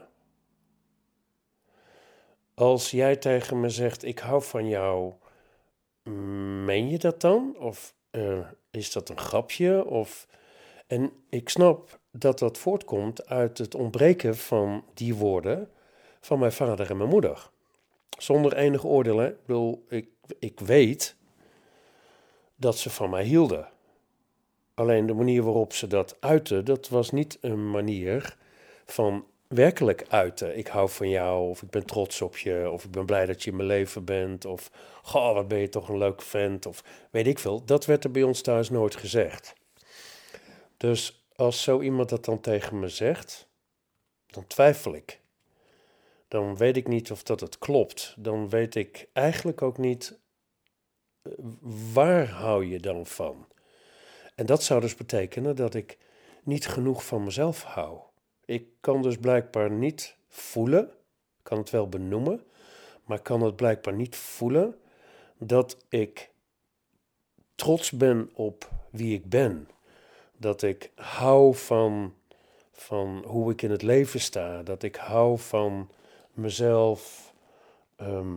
Als 2.55 2.91
jij 2.91 3.17
tegen 3.17 3.61
me 3.61 3.69
zegt: 3.69 4.05
ik 4.05 4.19
hou 4.19 4.43
van 4.43 4.69
jou, 4.69 5.13
meen 6.65 6.89
je 6.89 6.99
dat 6.99 7.21
dan? 7.21 7.57
Of 7.59 7.95
uh, 8.11 8.47
is 8.71 8.93
dat 8.93 9.09
een 9.09 9.19
grapje? 9.19 9.85
Of... 9.85 10.27
En 10.87 11.13
ik 11.29 11.49
snap 11.49 11.99
dat 12.11 12.39
dat 12.39 12.59
voortkomt 12.59 13.27
uit 13.27 13.59
het 13.59 13.75
ontbreken 13.75 14.37
van 14.37 14.85
die 14.95 15.15
woorden 15.15 15.71
van 16.21 16.39
mijn 16.39 16.53
vader 16.53 16.91
en 16.91 16.97
mijn 16.97 17.09
moeder. 17.09 17.51
Zonder 18.19 18.57
enig 18.57 18.85
oordeel. 18.85 19.23
Ik 19.23 19.47
bedoel, 19.47 19.85
ik, 19.89 20.09
ik 20.39 20.61
weet 20.61 21.17
dat 22.57 22.79
ze 22.79 22.91
van 22.91 23.11
mij 23.11 23.25
hielden. 23.25 23.69
Alleen 24.75 25.07
de 25.07 25.15
manier 25.15 25.43
waarop 25.43 25.73
ze 25.73 25.87
dat 25.87 26.17
uiten, 26.21 26.65
dat 26.65 26.89
was 26.89 27.11
niet 27.11 27.39
een 27.41 27.71
manier 27.71 28.37
van 28.87 29.25
werkelijk 29.55 30.05
uiten. 30.09 30.59
Ik 30.59 30.67
hou 30.67 30.89
van 30.89 31.09
jou, 31.09 31.49
of 31.49 31.63
ik 31.63 31.71
ben 31.71 31.87
trots 31.87 32.23
op 32.23 32.37
je, 32.37 32.71
of 32.71 32.85
ik 32.85 32.91
ben 32.91 33.07
blij 33.07 33.27
dat 33.27 33.43
je 33.43 33.51
in 33.51 33.57
mijn 33.57 33.69
leven 33.69 34.05
bent, 34.05 34.45
of 34.45 34.71
goh, 35.03 35.35
wat 35.35 35.49
ben 35.49 35.59
je 35.59 35.69
toch 35.69 35.89
een 35.89 35.99
leuk 35.99 36.23
vent, 36.23 36.67
of 36.67 36.85
weet 37.11 37.27
ik 37.27 37.39
veel. 37.39 37.65
Dat 37.65 37.85
werd 37.85 38.05
er 38.05 38.11
bij 38.11 38.23
ons 38.23 38.41
thuis 38.41 38.71
nooit 38.71 38.97
gezegd. 38.97 39.55
Dus 40.77 41.27
als 41.37 41.63
zo 41.63 41.81
iemand 41.81 42.09
dat 42.09 42.25
dan 42.25 42.41
tegen 42.41 42.79
me 42.79 42.89
zegt, 42.89 43.49
dan 44.27 44.47
twijfel 44.47 44.95
ik 44.95 45.23
dan 46.35 46.57
weet 46.57 46.77
ik 46.77 46.89
niet 46.89 47.11
of 47.11 47.23
dat 47.23 47.41
het 47.41 47.59
klopt. 47.59 48.15
Dan 48.19 48.49
weet 48.49 48.75
ik 48.75 49.09
eigenlijk 49.13 49.63
ook 49.63 49.79
niet 49.79 50.19
eh, 51.23 51.33
waar 51.93 52.29
hou 52.29 52.67
je 52.67 52.81
dan 52.81 53.07
van. 53.07 53.47
En 54.35 54.47
dat 54.47 54.63
zou 54.63 54.81
dus 54.81 54.95
betekenen 54.95 55.57
dat 55.57 55.75
ik 55.75 55.99
niet 56.43 56.67
genoeg 56.67 57.05
van 57.05 57.25
mezelf 57.25 57.63
hou. 57.63 57.99
Ik 58.45 58.67
kan 58.81 59.03
dus 59.03 59.17
blijkbaar 59.17 59.71
niet 59.71 60.17
voelen, 60.29 60.91
kan 61.43 61.59
het 61.59 61.71
wel 61.71 61.89
benoemen, 61.89 62.43
maar 63.05 63.21
kan 63.21 63.43
het 63.43 63.57
blijkbaar 63.57 63.95
niet 63.95 64.17
voelen 64.17 64.79
dat 65.39 65.77
ik 65.89 66.31
trots 67.55 67.91
ben 67.91 68.31
op 68.35 68.71
wie 68.91 69.15
ik 69.15 69.29
ben. 69.29 69.69
Dat 70.37 70.63
ik 70.63 70.91
hou 70.95 71.55
van, 71.55 72.15
van 72.73 73.25
hoe 73.27 73.53
ik 73.53 73.63
in 73.63 73.71
het 73.71 73.83
leven 73.83 74.21
sta. 74.21 74.63
Dat 74.63 74.83
ik 74.83 74.97
hou 74.97 75.39
van 75.39 75.91
mezelf 76.33 77.33
ehm, 77.97 78.37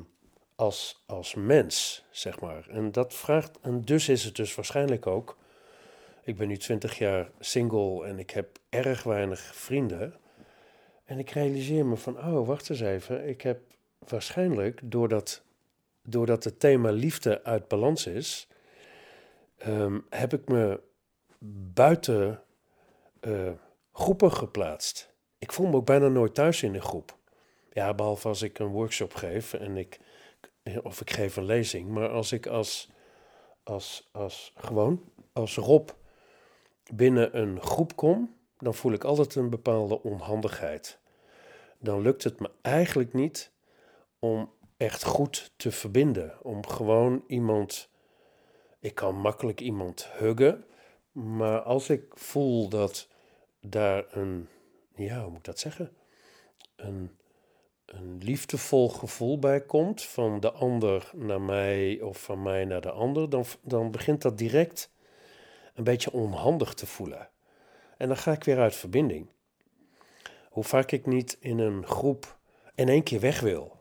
als, 0.55 1.03
als 1.05 1.35
mens, 1.35 2.05
zeg 2.11 2.39
maar. 2.39 2.67
En 2.69 2.91
dat 2.91 3.13
vraagt, 3.13 3.59
en 3.61 3.81
dus 3.81 4.09
is 4.09 4.23
het 4.23 4.35
dus 4.35 4.55
waarschijnlijk 4.55 5.07
ook. 5.07 5.37
Ik 6.27 6.37
ben 6.37 6.47
nu 6.47 6.57
twintig 6.57 6.97
jaar 6.97 7.31
single 7.39 8.05
en 8.05 8.19
ik 8.19 8.29
heb 8.29 8.59
erg 8.69 9.03
weinig 9.03 9.39
vrienden. 9.39 10.13
En 11.05 11.19
ik 11.19 11.29
realiseer 11.29 11.85
me 11.85 11.95
van, 11.95 12.17
oh, 12.17 12.47
wacht 12.47 12.69
eens 12.69 12.79
even. 12.79 13.27
Ik 13.27 13.41
heb 13.41 13.59
waarschijnlijk, 14.07 14.79
doordat, 14.83 15.43
doordat 16.01 16.43
het 16.43 16.59
thema 16.59 16.91
liefde 16.91 17.43
uit 17.43 17.67
balans 17.67 18.07
is, 18.07 18.47
ehm, 19.57 19.99
heb 20.09 20.33
ik 20.33 20.47
me 20.47 20.79
buiten 21.73 22.43
uh, 23.21 23.51
groepen 23.93 24.31
geplaatst. 24.31 25.13
Ik 25.37 25.51
voel 25.51 25.67
me 25.67 25.75
ook 25.75 25.85
bijna 25.85 26.07
nooit 26.07 26.33
thuis 26.33 26.63
in 26.63 26.75
een 26.75 26.81
groep. 26.81 27.17
Ja, 27.73 27.93
behalve 27.93 28.27
als 28.27 28.41
ik 28.41 28.59
een 28.59 28.67
workshop 28.67 29.13
geef 29.13 29.53
en 29.53 29.77
ik, 29.77 29.99
of 30.83 31.01
ik 31.01 31.09
geef 31.09 31.35
een 31.35 31.45
lezing. 31.45 31.89
Maar 31.89 32.09
als 32.09 32.31
ik 32.31 32.47
als, 32.47 32.89
als, 33.63 34.09
als 34.11 34.53
gewoon, 34.55 35.03
als 35.33 35.55
Rob 35.55 35.89
binnen 36.93 37.37
een 37.37 37.61
groep 37.61 37.95
kom, 37.95 38.35
dan 38.57 38.73
voel 38.73 38.91
ik 38.91 39.03
altijd 39.03 39.35
een 39.35 39.49
bepaalde 39.49 40.03
onhandigheid. 40.03 40.99
Dan 41.79 42.01
lukt 42.01 42.23
het 42.23 42.39
me 42.39 42.49
eigenlijk 42.61 43.13
niet 43.13 43.51
om 44.19 44.51
echt 44.77 45.03
goed 45.03 45.51
te 45.55 45.71
verbinden. 45.71 46.33
Om 46.41 46.67
gewoon 46.67 47.23
iemand. 47.27 47.89
Ik 48.79 48.95
kan 48.95 49.15
makkelijk 49.15 49.61
iemand 49.61 50.07
huggen. 50.11 50.65
Maar 51.11 51.61
als 51.61 51.89
ik 51.89 52.03
voel 52.13 52.69
dat 52.69 53.07
daar 53.61 54.05
een. 54.11 54.47
Ja, 54.95 55.21
hoe 55.21 55.29
moet 55.29 55.37
ik 55.37 55.43
dat 55.43 55.59
zeggen? 55.59 55.91
Een 56.75 57.17
een 57.87 58.17
liefdevol 58.23 58.89
gevoel 58.89 59.39
bij 59.39 59.61
komt, 59.61 60.01
van 60.01 60.39
de 60.39 60.51
ander 60.51 61.11
naar 61.15 61.41
mij 61.41 62.01
of 62.01 62.21
van 62.21 62.41
mij 62.41 62.65
naar 62.65 62.81
de 62.81 62.91
ander, 62.91 63.29
dan, 63.29 63.45
dan 63.61 63.91
begint 63.91 64.21
dat 64.21 64.37
direct 64.37 64.91
een 65.77 65.83
beetje 65.83 66.11
onhandig 66.11 66.73
te 66.73 66.85
voelen. 66.85 67.29
En 67.97 68.07
dan 68.07 68.17
ga 68.17 68.31
ik 68.31 68.43
weer 68.43 68.59
uit 68.59 68.75
verbinding. 68.75 69.27
Hoe 70.49 70.63
vaak 70.63 70.91
ik 70.91 71.05
niet 71.05 71.37
in 71.39 71.59
een 71.59 71.85
groep 71.85 72.37
in 72.75 72.89
één 72.89 73.03
keer 73.03 73.19
weg 73.19 73.39
wil, 73.39 73.77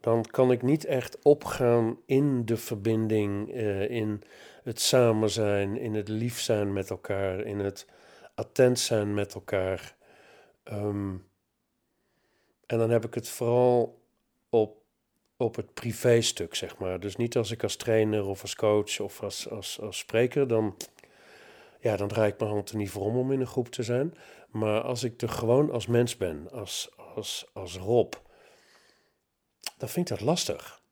dan 0.00 0.24
kan 0.24 0.50
ik 0.50 0.62
niet 0.62 0.84
echt 0.84 1.22
opgaan 1.22 1.98
in 2.06 2.44
de 2.44 2.56
verbinding, 2.56 3.52
eh, 3.52 3.90
in 3.90 4.22
het 4.62 4.80
samen 4.80 5.30
zijn, 5.30 5.76
in 5.76 5.94
het 5.94 6.08
lief 6.08 6.40
zijn 6.40 6.72
met 6.72 6.90
elkaar, 6.90 7.40
in 7.40 7.58
het 7.58 7.86
attent 8.34 8.78
zijn 8.78 9.14
met 9.14 9.34
elkaar. 9.34 9.96
Um, 10.72 11.26
en 12.66 12.78
dan 12.78 12.90
heb 12.90 13.04
ik 13.04 13.14
het 13.14 13.28
vooral 13.28 14.00
op, 14.50 14.76
op 15.36 15.56
het 15.56 15.74
privéstuk, 15.74 16.54
zeg 16.54 16.78
maar. 16.78 17.00
Dus 17.00 17.16
niet 17.16 17.36
als 17.36 17.50
ik 17.50 17.62
als 17.62 17.76
trainer 17.76 18.26
of 18.26 18.42
als 18.42 18.54
coach 18.54 19.00
of 19.00 19.22
als, 19.22 19.50
als, 19.50 19.80
als 19.80 19.98
spreker, 19.98 20.48
dan, 20.48 20.76
ja, 21.82 21.96
dan 21.96 22.08
draai 22.08 22.32
ik 22.32 22.38
mijn 22.38 22.50
hand 22.50 22.70
er 22.70 22.76
niet 22.76 22.90
voor 22.90 23.02
om 23.02 23.16
om 23.16 23.32
in 23.32 23.40
een 23.40 23.46
groep 23.46 23.68
te 23.68 23.82
zijn. 23.82 24.14
Maar 24.50 24.80
als 24.80 25.02
ik 25.02 25.22
er 25.22 25.28
gewoon 25.28 25.70
als 25.70 25.86
mens 25.86 26.16
ben, 26.16 26.50
als, 26.50 26.90
als, 27.14 27.50
als 27.52 27.76
Rob, 27.76 28.12
dan 29.76 29.88
vind 29.88 30.10
ik 30.10 30.16
dat 30.16 30.26
lastig. 30.26 30.82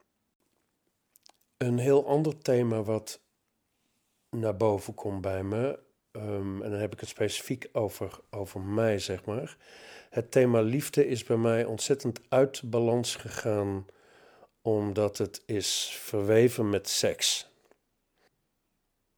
Een 1.57 1.79
heel 1.79 2.07
ander 2.07 2.39
thema 2.39 2.83
wat 2.83 3.21
naar 4.31 4.57
boven 4.57 4.95
komt 4.95 5.21
bij 5.21 5.43
me, 5.43 5.79
ehm, 6.13 6.63
en 6.63 6.71
dan 6.71 6.81
heb 6.81 6.93
ik 6.93 7.01
het 7.01 7.09
specifiek 7.09 7.69
over, 7.73 8.21
over 8.31 8.61
mij, 8.61 8.99
zeg 8.99 9.25
maar 9.25 9.57
het 10.11 10.31
thema 10.31 10.61
liefde 10.61 11.07
is 11.07 11.25
bij 11.25 11.37
mij 11.37 11.65
ontzettend 11.65 12.21
uit 12.29 12.63
balans 12.65 13.17
gegaan, 13.17 13.87
omdat 14.63 15.19
het 15.19 15.43
is 15.47 15.97
verweven 16.01 16.71
met 16.71 16.89
seks. 16.89 17.50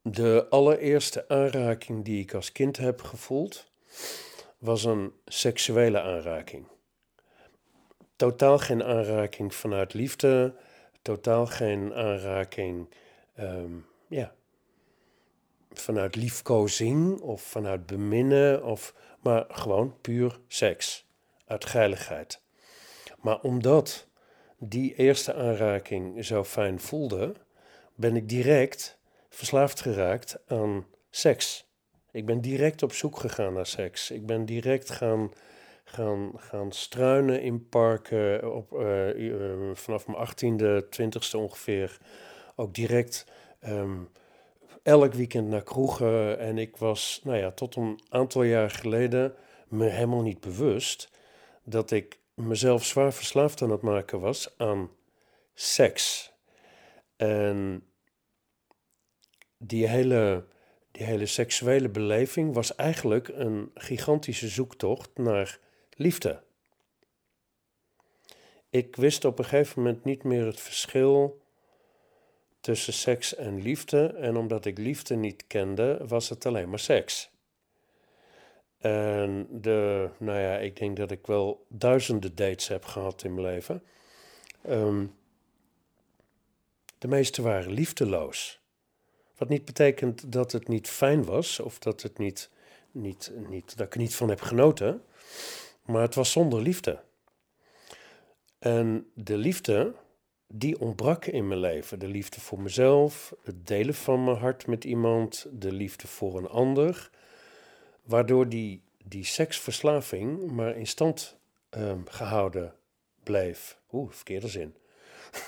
De 0.09 0.45
allereerste 0.49 1.27
aanraking 1.27 2.05
die 2.05 2.21
ik 2.21 2.33
als 2.33 2.51
kind 2.51 2.77
heb 2.77 3.01
gevoeld, 3.01 3.71
was 4.57 4.83
een 4.83 5.13
seksuele 5.25 6.01
aanraking. 6.01 6.67
Totaal 8.15 8.59
geen 8.59 8.83
aanraking 8.83 9.55
vanuit 9.55 9.93
liefde, 9.93 10.55
totaal 11.01 11.45
geen 11.45 11.93
aanraking 11.93 12.89
ehm, 13.35 13.71
ja, 14.07 14.33
vanuit 15.71 16.15
liefkozing 16.15 17.19
of 17.19 17.41
vanuit 17.41 17.85
beminnen 17.85 18.63
of 18.63 18.95
maar 19.21 19.45
gewoon 19.49 19.95
puur 20.01 20.39
seks, 20.47 21.05
uit 21.45 21.65
geiligheid. 21.65 22.41
Maar 23.21 23.41
omdat 23.41 24.07
die 24.57 24.95
eerste 24.95 25.33
aanraking 25.33 26.25
zo 26.25 26.43
fijn 26.43 26.79
voelde, 26.79 27.33
ben 27.95 28.15
ik 28.15 28.29
direct 28.29 29.01
verslaafd 29.33 29.81
geraakt 29.81 30.37
aan 30.47 30.85
seks. 31.09 31.67
Ik 32.11 32.25
ben 32.25 32.41
direct 32.41 32.83
op 32.83 32.93
zoek 32.93 33.19
gegaan 33.19 33.53
naar 33.53 33.65
seks. 33.65 34.11
Ik 34.11 34.25
ben 34.25 34.45
direct 34.45 34.89
gaan, 34.89 35.31
gaan, 35.83 36.31
gaan 36.35 36.71
struinen 36.71 37.41
in 37.41 37.69
parken. 37.69 38.53
Op, 38.55 38.73
uh, 38.73 39.15
uh, 39.15 39.75
vanaf 39.75 40.07
mijn 40.07 40.19
achttiende, 40.19 40.87
twintigste 40.89 41.37
ongeveer. 41.37 41.97
Ook 42.55 42.73
direct 42.73 43.25
um, 43.67 44.09
elk 44.83 45.13
weekend 45.13 45.47
naar 45.47 45.63
kroegen. 45.63 46.39
En 46.39 46.57
ik 46.57 46.77
was, 46.77 47.21
nou 47.23 47.37
ja, 47.37 47.51
tot 47.51 47.75
een 47.75 47.99
aantal 48.09 48.43
jaar 48.43 48.69
geleden 48.69 49.35
me 49.67 49.89
helemaal 49.89 50.21
niet 50.21 50.39
bewust 50.39 51.09
dat 51.63 51.91
ik 51.91 52.19
mezelf 52.33 52.85
zwaar 52.85 53.13
verslaafd 53.13 53.61
aan 53.61 53.71
het 53.71 53.81
maken 53.81 54.19
was 54.19 54.53
aan 54.57 54.89
seks. 55.53 56.33
En 57.15 57.83
die 59.67 59.87
hele, 59.87 60.45
die 60.91 61.05
hele 61.05 61.25
seksuele 61.25 61.89
beleving 61.89 62.53
was 62.53 62.75
eigenlijk 62.75 63.27
een 63.27 63.71
gigantische 63.73 64.47
zoektocht 64.47 65.09
naar 65.17 65.59
liefde. 65.95 66.41
Ik 68.69 68.95
wist 68.95 69.25
op 69.25 69.39
een 69.39 69.45
gegeven 69.45 69.81
moment 69.81 70.03
niet 70.03 70.23
meer 70.23 70.45
het 70.45 70.59
verschil 70.59 71.41
tussen 72.59 72.93
seks 72.93 73.35
en 73.35 73.61
liefde. 73.61 74.07
En 74.07 74.37
omdat 74.37 74.65
ik 74.65 74.77
liefde 74.77 75.15
niet 75.15 75.47
kende, 75.47 75.99
was 76.07 76.29
het 76.29 76.45
alleen 76.45 76.69
maar 76.69 76.79
seks. 76.79 77.31
En 78.77 79.47
de, 79.51 80.09
nou 80.17 80.39
ja, 80.39 80.57
ik 80.57 80.75
denk 80.77 80.97
dat 80.97 81.11
ik 81.11 81.27
wel 81.27 81.65
duizenden 81.69 82.35
dates 82.35 82.67
heb 82.67 82.85
gehad 82.85 83.23
in 83.23 83.33
mijn 83.33 83.47
leven. 83.47 83.83
Ehm, 84.61 85.05
de 86.97 87.07
meeste 87.07 87.41
waren 87.41 87.71
liefdeloos. 87.71 88.62
Wat 89.37 89.49
niet 89.49 89.65
betekent 89.65 90.31
dat 90.31 90.51
het 90.51 90.67
niet 90.67 90.89
fijn 90.89 91.25
was 91.25 91.59
of 91.59 91.79
dat, 91.79 92.01
het 92.01 92.17
niet, 92.17 92.49
niet, 92.91 93.31
niet, 93.47 93.77
dat 93.77 93.85
ik 93.87 93.93
er 93.93 93.99
niet 93.99 94.15
van 94.15 94.29
heb 94.29 94.41
genoten. 94.41 95.03
Maar 95.85 96.01
het 96.01 96.15
was 96.15 96.31
zonder 96.31 96.61
liefde. 96.61 96.99
En 98.59 99.07
de 99.13 99.37
liefde, 99.37 99.93
die 100.47 100.79
ontbrak 100.79 101.25
in 101.25 101.47
mijn 101.47 101.59
leven. 101.59 101.99
De 101.99 102.07
liefde 102.07 102.39
voor 102.39 102.61
mezelf, 102.61 103.33
het 103.43 103.67
delen 103.67 103.93
van 103.93 104.23
mijn 104.23 104.37
hart 104.37 104.67
met 104.67 104.83
iemand, 104.83 105.47
de 105.51 105.71
liefde 105.71 106.07
voor 106.07 106.37
een 106.37 106.47
ander. 106.47 107.09
Waardoor 108.03 108.49
die, 108.49 108.83
die 109.03 109.25
seksverslaving 109.25 110.51
maar 110.51 110.77
in 110.77 110.87
stand 110.87 111.37
um, 111.69 112.03
gehouden 112.09 112.73
bleef. 113.23 113.79
Oeh, 113.91 114.11
verkeerde 114.11 114.47
zin. 114.47 114.75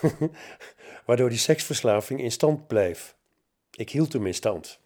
Waardoor 1.05 1.29
die 1.29 1.37
seksverslaving 1.37 2.21
in 2.21 2.31
stand 2.31 2.67
bleef. 2.67 3.14
Ik 3.75 3.89
hield 3.89 4.13
hem 4.13 4.25
in 4.25 4.33
stand. 4.33 4.79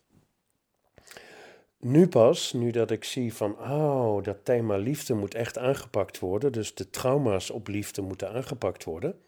Nu 1.77 2.08
pas, 2.08 2.53
nu 2.53 2.72
dat 2.72 2.91
ik 2.91 3.03
zie 3.03 3.34
van, 3.34 3.60
oh, 3.60 4.24
dat 4.24 4.46
thema 4.46 4.77
liefde 4.77 5.13
moet 5.13 5.34
echt 5.34 5.58
aangepakt 5.58 6.19
worden, 6.19 6.51
dus 6.51 6.75
de 6.75 6.89
trauma's 6.89 7.50
op 7.50 7.67
liefde 7.67 8.01
moeten 8.01 8.34
aangepakt 8.34 8.84
worden. 8.84 9.22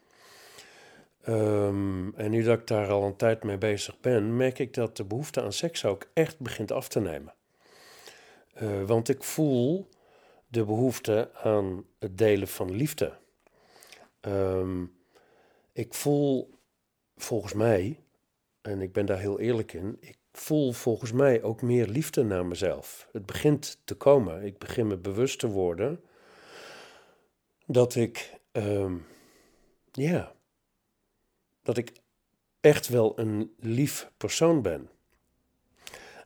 Um, 1.27 2.13
en 2.15 2.32
nu 2.32 2.44
dat 2.44 2.60
ik 2.60 2.68
daar 2.68 2.89
al 2.89 3.03
een 3.03 3.15
tijd 3.15 3.44
mee 3.44 3.58
bezig 3.58 4.00
ben, 4.00 4.38
merk 4.38 4.60
ik 4.60 4.74
dat 4.74 4.98
de 4.98 5.03
behoefte 5.03 5.41
aan 5.41 5.53
seks 5.53 5.86
ook 5.86 6.10
echt 6.13 6.39
begint 6.39 6.72
af 6.72 6.88
te 6.88 7.00
nemen. 7.00 7.34
Uh, 8.62 8.84
want 8.84 9.10
ik 9.10 9.24
voel 9.24 9.89
de 10.48 10.65
behoefte 10.65 11.30
aan 11.34 11.86
het 12.00 12.18
delen 12.18 12.48
van 12.48 12.75
liefde. 12.75 13.18
Um, 14.22 14.94
ik 15.74 15.94
voel 15.94 16.53
volgens 17.15 17.53
mij, 17.53 18.00
en 18.62 18.82
ik 18.82 18.94
ben 18.94 19.06
daar 19.06 19.20
heel 19.20 19.39
eerlijk 19.39 19.74
in, 19.74 19.98
ik 20.00 20.18
voel 20.32 20.72
volgens 20.72 21.12
mij 21.12 21.44
ook 21.44 21.62
meer 21.62 21.88
liefde 21.88 22.24
naar 22.24 22.46
mezelf. 22.46 23.08
Het 23.12 23.25
begint 23.25 23.82
te 23.84 23.96
komen. 23.96 24.44
Ik 24.44 24.58
begin 24.58 24.88
me 24.88 24.98
bewust 24.98 25.39
te 25.39 25.47
worden 25.47 26.04
dat 27.65 27.95
ik, 27.95 28.39
um, 28.52 29.06
ja, 29.91 30.34
dat 31.63 31.78
ik 31.78 31.91
echt 32.62 32.88
wel 32.88 33.19
een 33.19 33.54
lief 33.60 34.12
persoon 34.17 34.62
ben. 34.62 34.89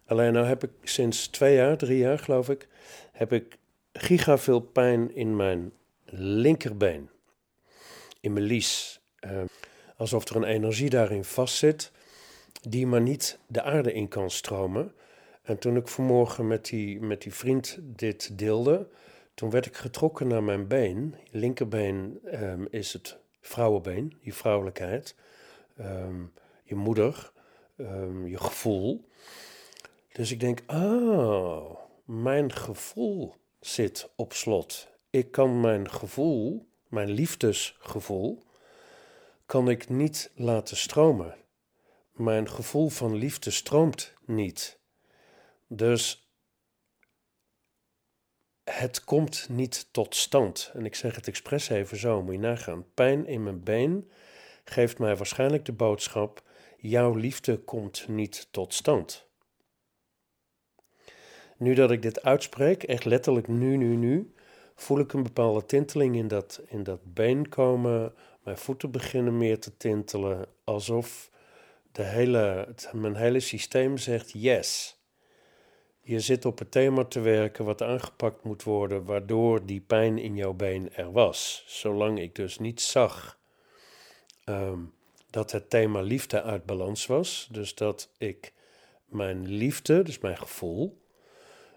Alleen 0.06 0.34
nou 0.34 0.46
heb 0.46 0.64
ik 0.64 0.72
sinds 0.84 1.28
twee 1.28 1.56
jaar, 1.56 1.78
drie 1.78 1.98
jaar 1.98 2.20
geloof 2.20 2.50
ik, 2.50 2.68
heb 3.12 3.34
ik 3.34 3.58
giga 3.94 4.38
veel 4.38 4.60
pijn 4.60 5.16
in 5.16 5.36
mijn 5.36 5.72
linkerbeen, 6.06 7.10
in 8.20 8.34
mijn 8.34 8.46
lies. 8.46 9.00
Uh, 9.22 9.42
alsof 9.98 10.30
er 10.30 10.36
een 10.36 10.44
energie 10.44 10.90
daarin 10.90 11.24
vastzit, 11.24 11.92
die 12.72 12.88
maar 12.88 13.02
niet 13.02 13.40
de 13.48 13.62
aarde 13.62 13.94
in 13.94 14.08
kan 14.08 14.30
stromen. 14.30 14.94
En 15.44 15.58
toen 15.58 15.76
ik 15.76 15.88
vanmorgen 15.88 16.48
met 16.48 16.66
die, 16.66 17.02
met 17.02 17.22
die 17.22 17.34
vriend 17.34 17.78
dit 17.82 18.38
deelde, 18.38 18.88
toen 19.34 19.50
werd 19.50 19.66
ik 19.66 19.76
getrokken 19.76 20.28
naar 20.28 20.44
mijn 20.44 20.68
been. 20.68 21.16
Linkerbeen 21.32 22.20
um, 22.34 22.68
is 22.70 22.94
het 22.94 23.18
vrouwenbeen, 23.42 24.18
je 24.20 24.34
vrouwelijkheid, 24.34 25.16
um, 25.80 26.34
je 26.64 26.76
moeder, 26.76 27.32
um, 27.78 28.28
je 28.28 28.38
gevoel. 28.38 29.06
Dus 30.12 30.32
ik 30.32 30.40
denk, 30.40 30.64
oh, 30.68 31.80
mijn 32.06 32.52
gevoel 32.52 33.36
zit 33.60 34.10
op 34.16 34.34
slot. 34.34 34.88
Ik 35.10 35.32
kan 35.32 35.60
mijn 35.60 35.90
gevoel, 35.90 36.68
mijn 36.88 37.10
liefdesgevoel, 37.10 38.44
kan 39.46 39.70
ik 39.70 39.90
niet 39.90 40.32
laten 40.36 40.78
stromen. 40.78 41.36
Mijn 42.16 42.50
gevoel 42.50 42.90
van 42.90 43.16
liefde 43.16 43.52
stroomt 43.52 44.14
niet. 44.26 44.80
Dus 45.68 46.30
het 48.64 49.04
komt 49.04 49.48
niet 49.50 49.88
tot 49.92 50.16
stand. 50.16 50.72
En 50.74 50.86
ik 50.86 50.96
zeg 50.96 51.16
het 51.16 51.28
expres 51.28 51.70
even 51.70 51.98
zo, 51.98 52.22
moet 52.24 52.34
je 52.34 52.40
nagaan. 52.40 52.86
Pijn 52.94 53.28
in 53.28 53.44
mijn 53.44 53.64
been 53.64 54.12
geeft 54.64 55.00
mij 55.00 55.16
waarschijnlijk 55.16 55.66
de 55.66 55.72
boodschap: 55.72 56.44
jouw 56.78 57.14
liefde 57.14 57.58
komt 57.58 58.08
niet 58.08 58.48
tot 58.52 58.74
stand. 58.74 59.28
Nu 61.58 61.74
dat 61.74 61.92
ik 61.92 62.02
dit 62.02 62.24
uitspreek, 62.24 62.84
echt 62.84 63.06
letterlijk 63.06 63.48
nu, 63.48 63.78
nu, 63.78 63.96
nu, 63.96 64.34
voel 64.76 65.00
ik 65.00 65.14
een 65.14 65.24
bepaalde 65.24 65.66
tinteling 65.66 66.16
in 66.16 66.28
dat, 66.28 66.62
in 66.66 66.84
dat 66.84 67.14
been 67.14 67.50
komen, 67.50 68.14
mijn 68.44 68.58
voeten 68.58 68.92
beginnen 68.92 69.38
meer 69.38 69.60
te 69.60 69.78
tintelen, 69.78 70.48
alsof 70.64 71.30
de 71.96 72.04
hele, 72.04 72.76
mijn 72.92 73.16
hele 73.16 73.40
systeem 73.40 73.98
zegt 73.98 74.32
yes. 74.34 75.00
Je 76.02 76.20
zit 76.20 76.46
op 76.46 76.60
het 76.60 76.72
thema 76.72 77.06
te 77.06 77.20
werken 77.20 77.66
wat 77.66 77.82
aangepakt 77.82 78.44
moet 78.44 78.64
worden, 78.64 79.06
waardoor 79.06 79.66
die 79.66 79.82
pijn 79.82 80.18
in 80.18 80.36
jouw 80.36 80.54
been 80.54 80.94
er 80.94 81.12
was. 81.12 81.64
Zolang 81.68 82.20
ik 82.20 82.36
dus 82.36 82.60
niet 82.60 82.82
zag 82.82 83.40
um, 84.46 84.94
dat 85.30 85.52
het 85.52 85.70
thema 85.70 86.02
liefde 86.02 86.42
uit 86.42 86.66
balans 86.66 87.06
was, 87.06 87.48
dus 87.52 87.76
dat 87.76 88.10
ik 88.18 88.54
mijn 89.06 89.48
liefde, 89.48 90.04
dus 90.04 90.20
mijn 90.20 90.38
gevoel, 90.38 91.02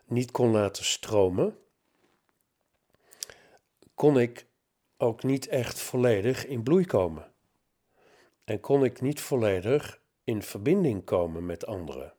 niet 0.04 0.31
kon 0.31 0.50
laten 0.50 0.85
stromen, 0.85 1.59
kon 3.94 4.20
ik 4.20 4.46
ook 4.96 5.22
niet 5.22 5.48
echt 5.48 5.81
volledig 5.81 6.46
in 6.46 6.62
bloei 6.62 6.87
komen. 6.87 7.33
En 8.44 8.61
kon 8.61 8.85
ik 8.85 9.00
niet 9.00 9.20
volledig 9.20 10.00
in 10.29 10.43
verbinding 10.43 11.05
komen 11.05 11.47
met 11.47 11.67
anderen. 11.67 12.12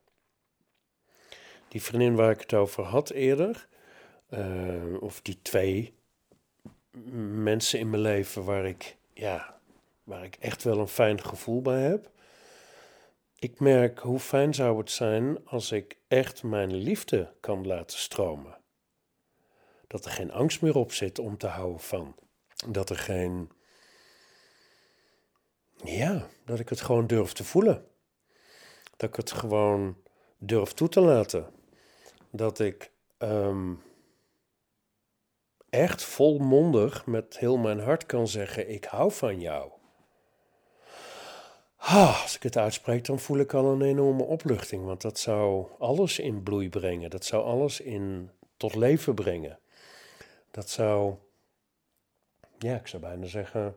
Die 1.68 1.82
vriendin 1.82 2.14
waar 2.14 2.30
ik 2.30 2.40
het 2.40 2.54
over 2.54 2.84
had 2.84 3.10
eerder, 3.10 3.68
uh, 4.30 5.02
of 5.02 5.20
die 5.20 5.38
twee 5.42 5.94
mensen 7.42 7.78
in 7.78 7.90
mijn 7.90 8.02
leven 8.02 8.44
waar 8.44 8.66
ik, 8.66 8.96
ja, 9.12 9.60
waar 10.04 10.24
ik 10.24 10.36
echt 10.36 10.62
wel 10.62 10.78
een 10.78 10.88
fijn 10.88 11.24
gevoel 11.24 11.62
bij 11.62 11.80
heb. 11.80 12.10
Ik 13.38 13.60
merk 13.60 13.98
hoe 13.98 14.18
fijn 14.18 14.54
zou 14.54 14.78
het 14.78 14.90
zijn 14.90 15.46
als 15.46 15.72
ik 15.72 15.96
echt 16.08 16.42
mijn 16.42 16.74
liefde 16.74 17.32
kan 17.40 17.66
laten 17.66 17.98
stromen. 17.98 18.58
Dat 19.86 20.04
er 20.04 20.10
geen 20.10 20.32
angst 20.32 20.62
meer 20.62 20.76
op 20.76 20.92
zit 20.92 21.18
om 21.18 21.36
te 21.36 21.46
houden 21.46 21.80
van 21.80 22.14
dat 22.66 22.90
er 22.90 22.98
geen. 22.98 23.50
Ja, 25.84 26.28
dat 26.44 26.58
ik 26.58 26.68
het 26.68 26.80
gewoon 26.80 27.06
durf 27.06 27.32
te 27.32 27.44
voelen. 27.44 27.88
Dat 29.00 29.08
ik 29.08 29.16
het 29.16 29.30
gewoon 29.30 29.96
durf 30.38 30.72
toe 30.72 30.88
te 30.88 31.00
laten. 31.00 31.46
Dat 32.30 32.58
ik 32.58 32.90
um, 33.18 33.82
echt 35.70 36.02
volmondig 36.02 37.06
met 37.06 37.38
heel 37.38 37.56
mijn 37.56 37.80
hart 37.80 38.06
kan 38.06 38.28
zeggen: 38.28 38.70
Ik 38.70 38.84
hou 38.84 39.12
van 39.12 39.40
jou. 39.40 39.70
Ah, 41.76 42.22
als 42.22 42.36
ik 42.36 42.42
het 42.42 42.56
uitspreek, 42.56 43.04
dan 43.04 43.18
voel 43.18 43.38
ik 43.38 43.54
al 43.54 43.64
een 43.72 43.82
enorme 43.82 44.22
opluchting. 44.22 44.84
Want 44.84 45.00
dat 45.00 45.18
zou 45.18 45.66
alles 45.78 46.18
in 46.18 46.42
bloei 46.42 46.68
brengen. 46.68 47.10
Dat 47.10 47.24
zou 47.24 47.44
alles 47.44 47.80
in 47.80 48.30
tot 48.56 48.74
leven 48.74 49.14
brengen. 49.14 49.58
Dat 50.50 50.68
zou 50.68 51.14
ja, 52.58 52.76
ik 52.76 52.86
zou 52.86 53.02
bijna 53.02 53.26
zeggen, 53.26 53.76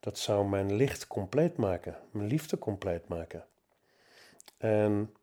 dat 0.00 0.18
zou 0.18 0.48
mijn 0.48 0.74
licht 0.74 1.06
compleet 1.06 1.56
maken, 1.56 1.96
mijn 2.10 2.28
liefde 2.28 2.58
compleet 2.58 3.08
maken. 3.08 3.44
En 4.56 5.14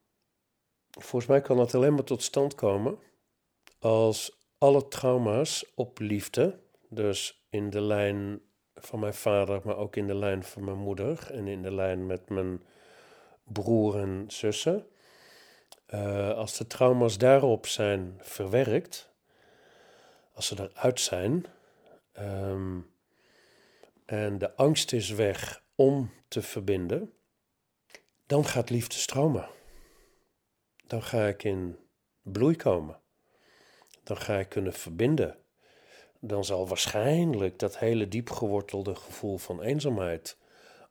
volgens 0.91 1.25
mij 1.25 1.41
kan 1.41 1.57
dat 1.57 1.75
alleen 1.75 1.93
maar 1.93 2.03
tot 2.03 2.23
stand 2.23 2.55
komen 2.55 2.97
als 3.79 4.39
alle 4.57 4.87
trauma's 4.87 5.71
op 5.75 5.99
liefde, 5.99 6.59
dus 6.89 7.45
in 7.49 7.69
de 7.69 7.81
lijn 7.81 8.41
van 8.75 8.99
mijn 8.99 9.13
vader, 9.13 9.61
maar 9.63 9.77
ook 9.77 9.95
in 9.95 10.07
de 10.07 10.15
lijn 10.15 10.43
van 10.43 10.63
mijn 10.63 10.77
moeder 10.77 11.31
en 11.31 11.47
in 11.47 11.61
de 11.61 11.73
lijn 11.73 12.05
met 12.05 12.29
mijn 12.29 12.61
broer 13.43 13.99
en 13.99 14.25
zussen, 14.27 14.87
uh, 15.93 16.33
als 16.33 16.57
de 16.57 16.67
trauma's 16.67 17.17
daarop 17.17 17.67
zijn 17.67 18.17
verwerkt, 18.19 19.13
als 20.33 20.47
ze 20.47 20.55
eruit 20.59 20.99
zijn, 20.99 21.45
ehm, 22.11 22.79
en 24.05 24.37
de 24.37 24.55
angst 24.55 24.93
is 24.93 25.09
weg 25.09 25.63
om 25.75 26.11
te 26.27 26.41
verbinden, 26.41 27.13
dan 28.31 28.45
gaat 28.45 28.69
liefde 28.69 28.95
stromen. 28.95 29.49
Dan 30.87 31.03
ga 31.03 31.27
ik 31.27 31.43
in 31.43 31.77
bloei 32.21 32.55
komen. 32.55 32.99
Dan 34.03 34.17
ga 34.17 34.39
ik 34.39 34.49
kunnen 34.49 34.73
verbinden. 34.73 35.37
Dan 36.19 36.45
zal 36.45 36.67
waarschijnlijk 36.67 37.59
dat 37.59 37.77
hele 37.77 38.07
diep 38.07 38.29
gewortelde 38.29 38.95
gevoel 38.95 39.37
van 39.37 39.61
eenzaamheid 39.61 40.37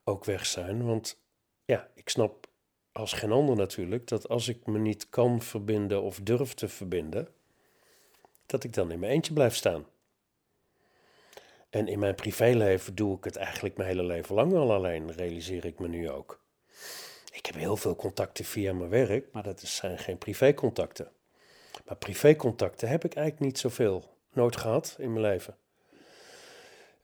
ook 0.04 0.24
weg 0.24 0.46
zijn. 0.46 0.84
Want 0.84 1.20
ja, 1.64 1.88
ik 1.94 2.08
snap 2.08 2.46
als 2.92 3.12
geen 3.12 3.32
ander 3.32 3.56
natuurlijk 3.56 4.06
dat 4.06 4.28
als 4.28 4.48
ik 4.48 4.66
me 4.66 4.78
niet 4.78 5.08
kan 5.08 5.42
verbinden 5.42 6.02
of 6.02 6.20
durf 6.22 6.54
te 6.54 6.68
verbinden, 6.68 7.28
dat 8.46 8.64
ik 8.64 8.72
dan 8.72 8.90
in 8.90 8.98
mijn 8.98 9.12
eentje 9.12 9.32
blijf 9.32 9.54
staan. 9.54 9.86
En 11.70 11.88
in 11.88 11.98
mijn 11.98 12.14
privéleven 12.14 12.94
doe 12.94 13.16
ik 13.16 13.24
het 13.24 13.36
eigenlijk 13.36 13.76
mijn 13.76 13.88
hele 13.88 14.04
leven 14.04 14.34
lang 14.34 14.54
al 14.54 14.72
alleen, 14.72 15.12
realiseer 15.12 15.64
ik 15.64 15.78
me 15.78 15.88
nu 15.88 16.10
ook. 16.10 16.40
Ik 17.30 17.46
heb 17.46 17.54
heel 17.54 17.76
veel 17.76 17.96
contacten 17.96 18.44
via 18.44 18.72
mijn 18.72 18.90
werk, 18.90 19.32
maar 19.32 19.42
dat 19.42 19.60
zijn 19.60 19.98
geen 19.98 20.18
privécontacten. 20.18 21.10
Maar 21.86 21.96
privécontacten 21.96 22.88
heb 22.88 23.04
ik 23.04 23.14
eigenlijk 23.14 23.46
niet 23.46 23.58
zoveel 23.58 24.16
nooit 24.32 24.56
gehad 24.56 24.96
in 24.98 25.12
mijn 25.12 25.24
leven. 25.24 25.56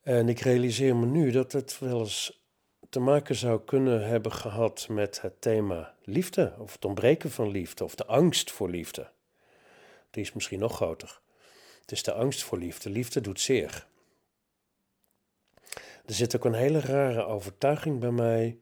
En 0.02 0.28
ik 0.28 0.40
realiseer 0.40 0.96
me 0.96 1.06
nu 1.06 1.30
dat 1.30 1.52
het 1.52 1.78
wel 1.78 1.98
eens 2.00 2.44
te 2.88 3.00
maken 3.00 3.34
zou 3.34 3.60
kunnen 3.64 4.06
hebben 4.08 4.32
gehad 4.32 4.86
met 4.90 5.20
het 5.20 5.40
thema 5.40 5.94
liefde, 6.04 6.54
of 6.58 6.72
het 6.72 6.84
ontbreken 6.84 7.30
van 7.30 7.50
liefde, 7.50 7.84
of 7.84 7.94
de 7.94 8.06
angst 8.06 8.50
voor 8.50 8.70
liefde. 8.70 9.10
Die 10.10 10.22
is 10.22 10.32
misschien 10.32 10.58
nog 10.58 10.74
groter. 10.74 11.20
Het 11.80 11.92
is 11.92 12.02
de 12.02 12.12
angst 12.12 12.42
voor 12.42 12.58
liefde. 12.58 12.90
Liefde 12.90 13.20
doet 13.20 13.40
zeer. 13.40 13.86
Er 16.06 16.14
zit 16.14 16.36
ook 16.36 16.44
een 16.44 16.54
hele 16.54 16.80
rare 16.80 17.24
overtuiging 17.24 18.00
bij 18.00 18.10
mij. 18.10 18.58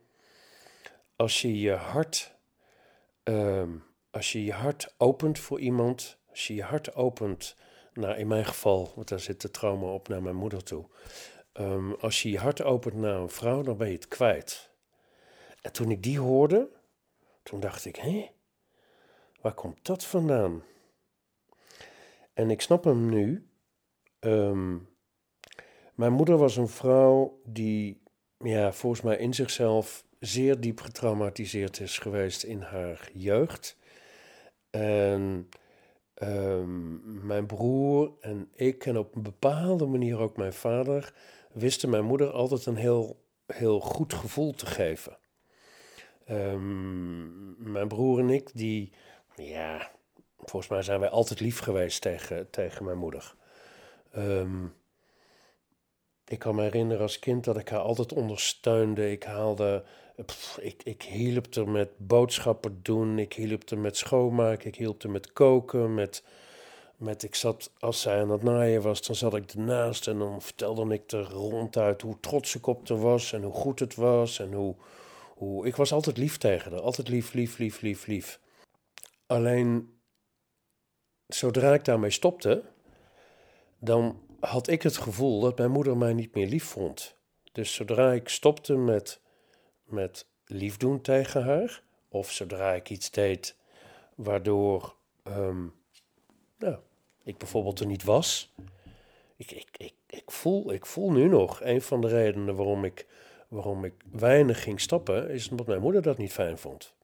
Als 1.17 1.43
je 1.43 1.61
je 1.61 1.73
hart, 1.73 2.37
ehm, 3.23 3.77
als 4.11 4.33
je 4.33 4.45
je 4.45 4.53
hart 4.53 4.95
opent 4.97 5.39
voor 5.39 5.61
iemand, 5.61 6.19
als 6.31 6.47
je 6.47 6.55
je 6.55 6.63
hart 6.63 6.95
opent, 6.95 7.57
nou 7.93 8.17
in 8.17 8.27
mijn 8.27 8.45
geval, 8.45 8.93
want 8.95 9.09
daar 9.09 9.21
zit 9.21 9.41
de 9.41 9.51
trauma 9.51 9.87
op 9.87 10.09
naar 10.09 10.23
mijn 10.23 10.37
moeder 10.37 10.65
toe. 10.65 10.87
Ehm, 11.53 11.93
als 11.93 12.23
je 12.23 12.31
je 12.31 12.39
hart 12.39 12.63
opent 12.63 12.95
naar 12.95 13.17
een 13.19 13.31
vrouw, 13.31 13.63
dan 13.63 13.77
ben 13.77 13.89
je 13.89 13.95
het 13.95 14.09
kwijt. 14.09 14.71
En 15.61 15.73
toen 15.73 15.91
ik 15.91 16.03
die 16.03 16.19
hoorde, 16.19 16.71
toen 17.43 17.61
dacht 17.61 17.85
ik, 17.85 17.97
hé, 17.97 18.31
waar 19.41 19.55
komt 19.55 19.85
dat 19.85 20.05
vandaan? 20.05 20.63
En 22.33 22.51
ik 22.51 22.61
snap 22.61 22.85
hem 22.85 23.09
nu. 23.09 23.49
Ehm, 24.19 24.79
mijn 25.95 26.13
moeder 26.13 26.37
was 26.37 26.57
een 26.57 26.69
vrouw 26.69 27.41
die, 27.45 28.03
ja, 28.39 28.73
volgens 28.73 29.03
mij 29.03 29.17
in 29.17 29.35
zichzelf 29.35 30.05
zeer 30.27 30.61
diep 30.61 30.81
getraumatiseerd 30.81 31.81
is 31.81 31.99
geweest 31.99 32.43
in 32.43 32.61
haar 32.61 33.11
jeugd. 33.13 33.77
En 34.71 35.49
ehm, 36.15 37.27
mijn 37.27 37.47
broer 37.47 38.13
en 38.21 38.49
ik, 38.55 38.87
en 38.87 38.99
op 38.99 39.15
een 39.15 39.23
bepaalde 39.23 39.87
manier 39.87 40.19
ook 40.19 40.37
mijn 40.37 40.53
vader, 40.53 41.15
wisten 41.53 41.91
mijn 41.91 42.05
moeder 42.05 42.31
altijd 42.31 42.67
een 42.67 42.77
heel, 42.77 43.25
heel 43.47 43.81
goed 43.81 44.15
gevoel 44.15 44.55
te 44.55 44.67
geven. 44.67 45.19
Ehm, 46.25 47.73
mijn 47.73 47.89
broer 47.89 48.19
en 48.19 48.31
ik, 48.31 48.51
die, 48.55 48.93
ja, 49.37 49.91
volgens 50.39 50.69
mij 50.69 50.83
zijn 50.83 51.01
wij 51.01 51.09
altijd 51.09 51.41
lief 51.41 51.59
geweest 51.59 52.01
tegen, 52.01 52.51
tegen 52.51 52.85
mijn 52.85 52.99
moeder. 52.99 53.35
Um, 54.17 54.75
ik 56.27 56.39
kan 56.39 56.55
me 56.55 56.63
herinneren 56.63 57.03
als 57.03 57.19
kind 57.19 57.45
dat 57.45 57.57
ik 57.57 57.69
haar 57.69 57.81
altijd 57.81 58.13
ondersteunde. 58.13 59.11
Ik 59.11 59.23
haalde, 59.23 59.85
ik, 60.61 60.83
ik 60.83 61.03
hielp 61.03 61.55
haar 61.55 61.69
met 61.69 61.89
boodschappen 61.97 62.79
doen, 62.83 63.19
ik 63.19 63.33
hielp 63.33 63.71
haar 63.71 63.79
met 63.79 63.97
schoonmaken, 63.97 64.67
ik 64.67 64.77
hielp 64.77 65.03
haar 65.03 65.13
met 65.13 65.33
koken, 65.33 65.95
met, 65.95 66.23
met, 66.97 67.23
ik 67.23 67.35
zat, 67.35 67.71
als 67.79 68.01
zij 68.01 68.21
aan 68.21 68.31
het 68.31 68.43
naaien 68.43 68.83
was, 68.83 69.03
dan 69.03 69.17
zat 69.17 69.35
ik 69.35 69.51
ernaast 69.53 70.07
en 70.09 70.19
dan 70.19 70.43
vertelde 70.43 70.95
ik 70.95 71.13
er 71.13 71.31
ronduit 71.31 72.03
hoe 72.03 72.21
trots 72.21 72.55
ik 72.55 72.67
op 72.67 72.89
haar 72.89 73.01
was 73.01 73.33
en 73.33 73.43
hoe 73.43 73.53
goed 73.53 73.79
het 73.79 73.95
was 73.95 74.39
en 74.39 74.53
hoe, 74.53 74.75
hoe, 75.35 75.67
ik 75.67 75.77
was 75.77 75.93
altijd 75.93 76.17
lief 76.17 76.39
tegen 76.39 76.73
haar, 76.73 76.81
altijd 76.81 77.09
lief, 77.09 77.33
lief, 77.33 77.59
lief, 77.59 77.81
lief, 77.81 78.07
lief. 78.07 78.41
Alleen, 79.27 79.99
zodra 81.27 81.75
ik 81.75 81.85
daarmee 81.85 82.11
stopte, 82.11 82.63
dan 83.79 84.24
had 84.45 84.69
ik 84.69 84.83
het 84.83 84.97
gevoel 84.97 85.41
dat 85.41 85.59
mijn 85.59 85.71
moeder 85.71 85.97
mij 85.97 86.13
niet 86.13 86.35
meer 86.35 86.47
lief 86.47 86.65
vond. 86.65 87.17
Dus 87.53 87.75
zodra 87.75 88.13
ik 88.13 88.29
stopte 88.29 88.77
met, 88.77 89.21
met 89.85 90.27
lief 90.47 90.77
doen 90.77 91.01
tegen 91.01 91.45
haar, 91.45 91.83
of 92.09 92.31
zodra 92.31 92.73
ik 92.73 92.91
iets 92.91 93.11
deed 93.11 93.57
waardoor 94.15 94.95
um, 95.25 95.75
nou, 96.59 96.77
ik 97.23 97.39
bijvoorbeeld 97.39 97.81
er 97.81 97.87
niet 97.87 98.05
was. 98.05 98.53
Ik, 99.37 99.51
ik, 99.51 99.69
ik, 99.77 99.95
ik, 100.07 100.31
voel, 100.31 100.73
ik 100.73 100.87
voel 100.87 101.13
nu 101.13 101.29
nog, 101.29 101.63
een 101.63 101.83
van 101.83 102.01
de 102.01 102.09
redenen 102.09 102.57
waarom 102.57 102.85
ik, 102.85 103.07
waarom 103.49 103.85
ik 103.85 103.95
weinig 104.13 104.63
ging 104.63 104.81
stappen, 104.81 105.31
is 105.31 105.49
omdat 105.49 105.67
mijn 105.67 105.81
moeder 105.81 106.03
dat 106.03 106.19
niet 106.19 106.33
fijn 106.33 106.59
vond. 106.59 106.95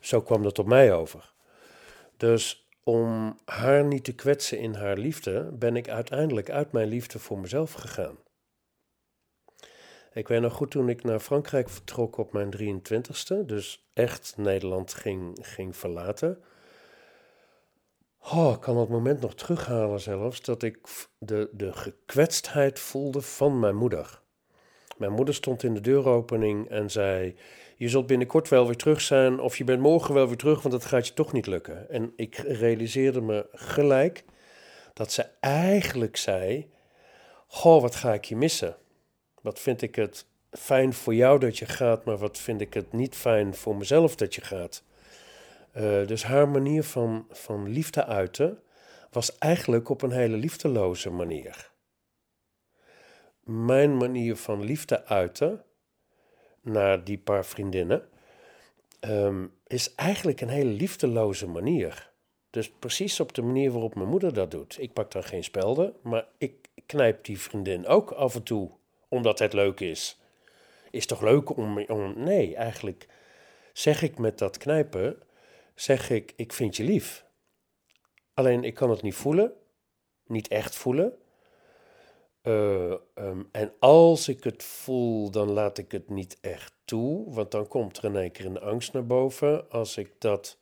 Zo 0.00 0.20
kwam 0.20 0.42
dat 0.42 0.58
op 0.58 0.66
mij 0.66 0.92
over. 0.92 1.32
Dus 2.16 2.68
om 2.90 3.38
haar 3.44 3.84
niet 3.84 4.04
te 4.04 4.14
kwetsen 4.14 4.58
in 4.58 4.74
haar 4.74 4.96
liefde, 4.96 5.50
ben 5.52 5.76
ik 5.76 5.88
uiteindelijk 5.88 6.50
uit 6.50 6.72
mijn 6.72 6.88
liefde 6.88 7.18
voor 7.18 7.38
mezelf 7.38 7.72
gegaan. 7.72 8.16
Ik 10.12 10.28
weet 10.28 10.40
nog 10.40 10.52
goed 10.52 10.70
toen 10.70 10.88
ik 10.88 11.04
naar 11.04 11.20
Frankrijk 11.20 11.68
vertrok 11.68 12.16
op 12.16 12.32
mijn 12.32 12.54
23ste, 12.56 13.46
dus 13.46 13.90
echt 13.92 14.34
Nederland 14.36 14.94
ging, 14.94 15.38
ging 15.40 15.76
verlaten. 15.76 16.42
Oh, 18.20 18.52
ik 18.54 18.60
kan 18.60 18.74
dat 18.74 18.88
moment 18.88 19.20
nog 19.20 19.34
terughalen 19.34 20.00
zelfs, 20.00 20.40
dat 20.40 20.62
ik 20.62 20.78
de, 21.18 21.48
de 21.52 21.72
gekwetstheid 21.72 22.78
voelde 22.78 23.20
van 23.20 23.58
mijn 23.58 23.76
moeder. 23.76 24.20
Mijn 24.96 25.12
moeder 25.12 25.34
stond 25.34 25.62
in 25.62 25.74
de 25.74 25.80
deuropening 25.80 26.68
en 26.68 26.90
zei: 26.90 27.36
Je 27.80 27.88
zult 27.88 28.06
binnenkort 28.06 28.48
wel 28.48 28.66
weer 28.66 28.76
terug 28.76 29.00
zijn, 29.00 29.40
of 29.40 29.56
je 29.56 29.64
bent 29.64 29.80
morgen 29.80 30.14
wel 30.14 30.26
weer 30.26 30.36
terug, 30.36 30.62
want 30.62 30.74
dat 30.74 30.84
gaat 30.84 31.06
je 31.06 31.14
toch 31.14 31.32
niet 31.32 31.46
lukken. 31.46 31.90
En 31.90 32.12
ik 32.16 32.36
realiseerde 32.36 33.20
me 33.20 33.46
gelijk 33.52 34.24
dat 34.92 35.12
ze 35.12 35.26
eigenlijk 35.40 36.16
zei: 36.16 36.70
Goh, 37.46 37.82
wat 37.82 37.94
ga 37.94 38.12
ik 38.12 38.24
je 38.24 38.36
missen? 38.36 38.76
Wat 39.42 39.58
vind 39.58 39.82
ik 39.82 39.94
het 39.94 40.26
fijn 40.50 40.92
voor 40.92 41.14
jou 41.14 41.38
dat 41.38 41.58
je 41.58 41.66
gaat, 41.66 42.04
maar 42.04 42.16
wat 42.18 42.38
vind 42.38 42.60
ik 42.60 42.74
het 42.74 42.92
niet 42.92 43.14
fijn 43.14 43.54
voor 43.54 43.76
mezelf 43.76 44.16
dat 44.16 44.34
je 44.34 44.40
gaat? 44.40 44.82
Uh, 45.76 46.06
dus 46.06 46.22
haar 46.22 46.48
manier 46.48 46.84
van, 46.84 47.26
van 47.30 47.68
liefde 47.68 48.06
uiten 48.06 48.58
was 49.10 49.38
eigenlijk 49.38 49.88
op 49.88 50.02
een 50.02 50.12
hele 50.12 50.36
liefdeloze 50.36 51.10
manier 51.10 51.70
mijn 53.50 53.96
manier 53.96 54.36
van 54.36 54.64
liefde 54.64 55.06
uiten 55.06 55.64
naar 56.60 57.04
die 57.04 57.18
paar 57.18 57.44
vriendinnen 57.44 58.08
ehm, 59.00 59.46
is 59.66 59.94
eigenlijk 59.94 60.40
een 60.40 60.48
hele 60.48 60.70
liefdeloze 60.70 61.46
manier. 61.46 62.10
Dus 62.50 62.70
precies 62.70 63.20
op 63.20 63.34
de 63.34 63.42
manier 63.42 63.70
waarop 63.70 63.94
mijn 63.94 64.08
moeder 64.08 64.34
dat 64.34 64.50
doet. 64.50 64.76
Ik 64.80 64.92
pak 64.92 65.10
dan 65.10 65.24
geen 65.24 65.44
spelden, 65.44 65.94
maar 66.02 66.26
ik 66.38 66.68
knijp 66.86 67.24
die 67.24 67.40
vriendin 67.40 67.86
ook 67.86 68.10
af 68.10 68.34
en 68.34 68.42
toe 68.42 68.70
omdat 69.08 69.38
het 69.38 69.52
leuk 69.52 69.80
is. 69.80 70.20
Is 70.90 71.06
toch 71.06 71.20
leuk 71.20 71.56
om, 71.56 71.84
om. 71.84 72.22
Nee, 72.22 72.56
eigenlijk 72.56 73.08
zeg 73.72 74.02
ik 74.02 74.18
met 74.18 74.38
dat 74.38 74.56
knijpen, 74.56 75.22
zeg 75.74 76.10
ik, 76.10 76.32
ik 76.36 76.52
vind 76.52 76.76
je 76.76 76.84
lief. 76.84 77.24
Alleen 78.34 78.64
ik 78.64 78.74
kan 78.74 78.90
het 78.90 79.02
niet 79.02 79.14
voelen, 79.14 79.52
niet 80.26 80.48
echt 80.48 80.76
voelen. 80.76 81.18
Uh, 82.42 82.94
um, 83.14 83.48
en 83.52 83.72
als 83.78 84.28
ik 84.28 84.44
het 84.44 84.62
voel, 84.62 85.30
dan 85.30 85.50
laat 85.50 85.78
ik 85.78 85.92
het 85.92 86.08
niet 86.08 86.38
echt 86.40 86.72
toe, 86.84 87.34
want 87.34 87.50
dan 87.50 87.68
komt 87.68 87.98
er 87.98 88.04
in 88.04 88.16
één 88.16 88.32
keer 88.32 88.46
een 88.46 88.60
angst 88.60 88.92
naar 88.92 89.06
boven. 89.06 89.70
Als 89.70 89.96
ik 89.96 90.12
dat 90.18 90.58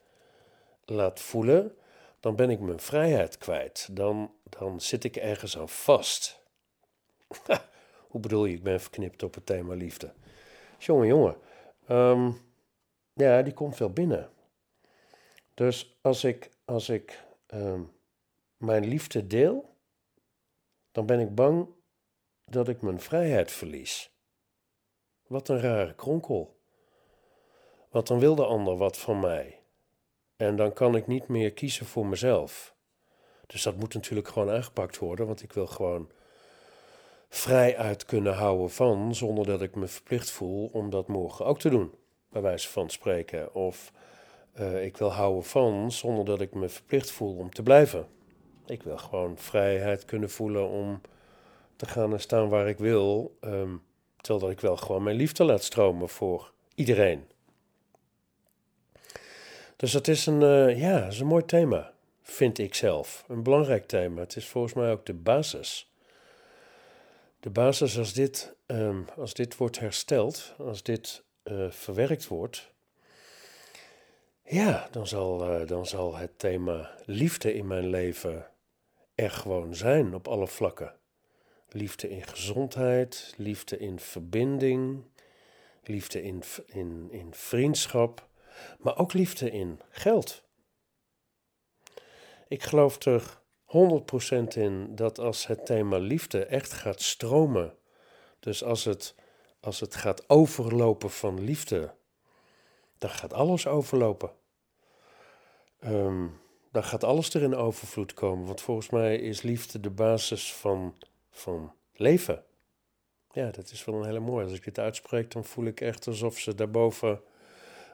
laat 0.85 1.21
voelen, 1.21 1.77
dan 2.21 2.37
ben 2.37 2.51
ik 2.51 2.61
mijn 2.61 2.81
vrijheid 2.81 3.39
kwijt. 3.39 3.89
Dan, 3.93 4.33
dan 4.43 4.81
zit 4.81 5.05
ik 5.05 5.17
ergens 5.17 5.59
aan 5.59 5.69
vast. 5.69 6.43
Hoe 8.11 8.21
bedoel 8.21 8.45
je, 8.45 8.55
ik 8.55 8.63
ben 8.63 8.81
verknipt 8.81 9.23
op 9.23 9.35
het 9.35 9.47
thema 9.47 9.75
liefde? 9.75 10.13
Jongen, 10.79 11.07
jongen. 11.07 11.37
Um, 11.89 12.41
ja, 13.13 13.43
die 13.43 13.53
komt 13.53 13.79
wel 13.79 13.91
binnen. 13.91 14.31
Dus 15.55 15.99
als 16.01 16.25
ik, 16.25 16.51
als 16.65 16.89
ik 16.89 17.25
ehm, 17.47 17.81
mijn 18.57 18.85
liefde 18.87 19.27
deel, 19.27 19.77
dan 20.99 21.07
ben 21.07 21.21
ik 21.21 21.35
bang 21.35 21.69
dat 22.45 22.69
ik 22.69 22.83
mijn 22.83 23.01
vrijheid 23.01 23.51
verlies. 23.51 24.11
Wat 25.27 25.49
een 25.49 25.61
rare 25.61 25.95
kronkel. 25.95 26.61
Want 27.91 28.07
dan 28.07 28.19
wil 28.19 28.35
de 28.35 28.45
ander 28.45 28.77
wat 28.77 28.97
van 28.97 29.21
mij. 29.21 29.61
En 30.37 30.57
dan 30.57 30.73
kan 30.73 30.97
ik 30.97 31.07
niet 31.07 31.29
meer 31.29 31.53
kiezen 31.53 31.87
voor 31.87 32.07
mezelf. 32.07 32.75
Dus 33.47 33.63
dat 33.63 33.77
moet 33.77 33.95
natuurlijk 33.95 34.29
gewoon 34.29 34.51
aangepakt 34.51 34.99
worden, 34.99 35.27
want 35.27 35.43
ik 35.43 35.53
wil 35.53 35.67
gewoon 35.67 36.11
vrij 37.29 37.77
uit 37.77 38.05
kunnen 38.05 38.35
houden 38.35 38.71
van, 38.71 39.15
zonder 39.15 39.47
dat 39.47 39.63
ik 39.63 39.75
me 39.75 39.87
verplicht 39.87 40.31
voel 40.31 40.71
om 40.73 40.91
dat 40.91 41.09
morgen 41.09 41.45
ook 41.45 41.59
te 41.59 41.69
doen, 41.69 41.95
bij 42.31 42.43
wijze 42.43 42.69
van 42.69 42.91
spreken. 42.91 43.55
Of 43.55 43.93
uh, 44.61 44.85
ik 44.85 44.97
wil 44.97 45.13
houden 45.13 45.45
van, 45.45 45.93
zonder 45.93 46.25
dat 46.25 46.41
ik 46.41 46.55
me 46.55 46.69
verplicht 46.69 47.11
voel 47.11 47.37
om 47.37 47.51
te 47.51 47.63
blijven. 47.63 48.18
Ik 48.71 48.83
wil 48.83 48.99
gewoon 48.99 49.39
vrijheid 49.39 50.05
kunnen 50.05 50.31
voelen 50.31 50.69
om 50.69 51.01
te 51.77 51.87
gaan 51.87 52.13
en 52.13 52.21
staan 52.21 52.49
waar 52.49 52.69
ik 52.69 52.79
wil, 52.79 53.37
um, 53.41 53.83
terwijl 54.17 54.45
dat 54.45 54.51
ik 54.51 54.61
wel 54.61 54.77
gewoon 54.77 55.03
mijn 55.03 55.17
liefde 55.17 55.45
laat 55.45 55.63
stromen 55.63 56.09
voor 56.09 56.53
iedereen. 56.75 57.27
Dus 59.77 59.93
dat 59.93 60.09
is 60.09 60.27
een, 60.27 60.41
uh, 60.41 60.81
ja, 60.81 61.07
is 61.07 61.21
een 61.21 61.27
mooi 61.27 61.45
thema, 61.45 61.93
vind 62.23 62.59
ik 62.59 62.75
zelf. 62.75 63.25
Een 63.29 63.43
belangrijk 63.43 63.87
thema. 63.87 64.21
Het 64.21 64.37
is 64.37 64.47
volgens 64.47 64.75
mij 64.75 64.91
ook 64.91 65.07
de 65.07 65.15
basis. 65.15 65.93
De 67.41 67.51
basis 67.51 67.99
als 67.99 68.13
dit, 68.13 68.55
um, 68.67 69.05
als 69.17 69.35
dit 69.35 69.57
wordt 69.57 69.79
hersteld, 69.79 70.55
als 70.59 70.83
dit 70.83 71.23
uh, 71.45 71.71
verwerkt 71.71 72.29
wordt, 72.29 72.71
ja, 74.43 74.89
dan 74.91 75.07
zal, 75.07 75.61
uh, 75.61 75.67
dan 75.67 75.87
zal 75.87 76.17
het 76.17 76.39
thema 76.39 76.91
liefde 77.05 77.55
in 77.55 77.67
mijn 77.67 77.87
leven 77.87 78.47
er 79.19 79.31
gewoon 79.31 79.75
zijn 79.75 80.15
op 80.15 80.29
alle 80.29 80.47
vlakken. 80.47 80.95
Liefde 81.69 82.09
in 82.09 82.27
gezondheid, 82.27 83.35
liefde 83.37 83.79
in 83.79 84.01
verbinding, 84.01 85.05
liefde 85.83 86.23
in, 86.23 86.43
in, 86.67 87.09
in 87.11 87.35
vriendschap, 87.35 88.29
maar 88.79 88.99
ook 88.99 89.13
liefde 89.13 89.51
in 89.51 89.81
geld. 89.91 90.43
Ik 92.49 92.63
geloof 92.63 93.05
er 93.05 93.41
100% 93.67 93.73
in 94.49 94.95
dat 94.95 95.19
als 95.19 95.47
het 95.47 95.67
thema 95.67 95.99
liefde 95.99 96.45
echt 96.45 96.73
gaat 96.73 97.03
stromen, 97.03 97.77
dus 98.41 98.65
als 98.65 98.85
het, 98.85 99.15
als 99.61 99.81
het 99.81 99.95
gaat 99.95 100.29
overlopen 100.29 101.11
van 101.11 101.45
liefde, 101.45 101.95
dan 102.99 103.11
gaat 103.11 103.33
alles 103.33 103.67
overlopen. 103.67 104.31
Um, 105.85 106.41
dan 106.71 106.85
gaat 106.85 107.05
alles 107.05 107.35
er 107.35 107.43
in 107.43 107.55
overvloed 107.55 108.15
komen, 108.15 108.47
want 108.47 108.61
volgens 108.61 108.91
mij 108.91 109.19
is 109.19 109.43
liefde 109.43 109.81
de 109.81 109.91
basis 109.91 110.55
van, 110.55 110.95
van 111.31 111.73
leven. 111.95 112.43
Ja, 113.33 113.51
dat 113.51 113.71
is 113.71 113.85
wel 113.85 113.95
een 113.95 114.05
hele 114.05 114.21
mooie. 114.21 114.45
Als 114.45 114.53
ik 114.53 114.65
dit 114.65 114.79
uitspreek, 114.79 115.31
dan 115.31 115.45
voel 115.45 115.65
ik 115.65 115.81
echt 115.81 116.07
alsof 116.07 116.39
ze 116.39 116.55
daarboven 116.55 117.21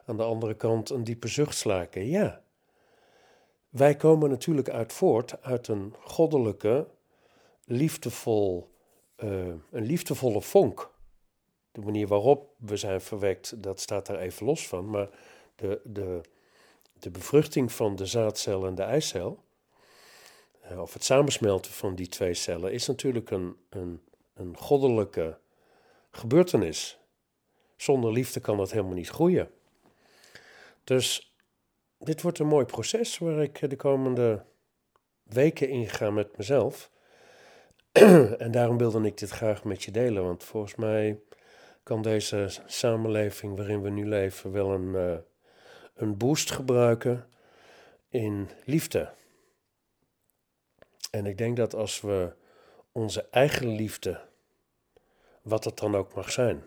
aan 0.05 0.17
de 0.17 0.23
andere 0.23 0.53
kant 0.53 0.89
een 0.89 1.03
diepe 1.03 1.27
zucht 1.27 1.55
slaken. 1.55 2.07
Ja, 2.07 2.41
wij 3.69 3.95
komen 3.95 4.29
natuurlijk 4.29 4.69
uit 4.69 4.93
voort 4.93 5.41
uit 5.41 5.67
een 5.67 5.93
goddelijke, 5.99 6.87
liefdevol, 7.65 8.69
uh, 9.17 9.47
een 9.71 9.85
liefdevolle 9.85 10.41
vonk. 10.41 10.91
De 11.71 11.81
manier 11.81 12.07
waarop 12.07 12.53
we 12.57 12.77
zijn 12.77 13.01
verwekt, 13.01 13.63
dat 13.63 13.79
staat 13.79 14.05
daar 14.05 14.19
even 14.19 14.45
los 14.45 14.67
van. 14.67 14.89
Maar 14.89 15.09
de, 15.55 15.81
de, 15.83 16.21
de 16.99 17.09
bevruchting 17.09 17.71
van 17.71 17.95
de 17.95 18.05
zaadcel 18.05 18.65
en 18.65 18.75
de 18.75 18.83
eicel, 18.83 19.43
uh, 20.71 20.81
of 20.81 20.93
het 20.93 21.03
samensmelten 21.03 21.71
van 21.71 21.95
die 21.95 22.07
twee 22.07 22.33
cellen, 22.33 22.73
is 22.73 22.87
natuurlijk 22.87 23.31
een, 23.31 23.55
een, 23.69 24.01
een 24.33 24.57
goddelijke 24.57 25.37
gebeurtenis. 26.11 26.99
Zonder 27.75 28.11
liefde 28.11 28.39
kan 28.39 28.57
dat 28.57 28.71
helemaal 28.71 28.93
niet 28.93 29.09
groeien. 29.09 29.51
Dus 30.83 31.35
dit 31.99 32.21
wordt 32.21 32.39
een 32.39 32.47
mooi 32.47 32.65
proces 32.65 33.17
waar 33.17 33.43
ik 33.43 33.69
de 33.69 33.75
komende 33.75 34.45
weken 35.23 35.69
in 35.69 35.89
ga 35.89 36.09
met 36.09 36.37
mezelf. 36.37 36.91
en 38.37 38.51
daarom 38.51 38.77
wilde 38.77 39.05
ik 39.05 39.17
dit 39.17 39.29
graag 39.29 39.63
met 39.63 39.83
je 39.83 39.91
delen, 39.91 40.23
want 40.23 40.43
volgens 40.43 40.75
mij 40.75 41.19
kan 41.83 42.01
deze 42.01 42.49
samenleving 42.65 43.55
waarin 43.55 43.81
we 43.81 43.89
nu 43.89 44.07
leven 44.07 44.51
wel 44.51 44.71
een, 44.71 44.87
uh, 44.87 45.17
een 45.95 46.17
boost 46.17 46.51
gebruiken 46.51 47.29
in 48.09 48.49
liefde. 48.65 49.13
En 51.11 51.25
ik 51.25 51.37
denk 51.37 51.57
dat 51.57 51.73
als 51.73 52.01
we 52.01 52.33
onze 52.91 53.27
eigen 53.31 53.67
liefde, 53.67 54.21
wat 55.41 55.63
het 55.63 55.77
dan 55.77 55.95
ook 55.95 56.13
mag 56.13 56.31
zijn, 56.31 56.63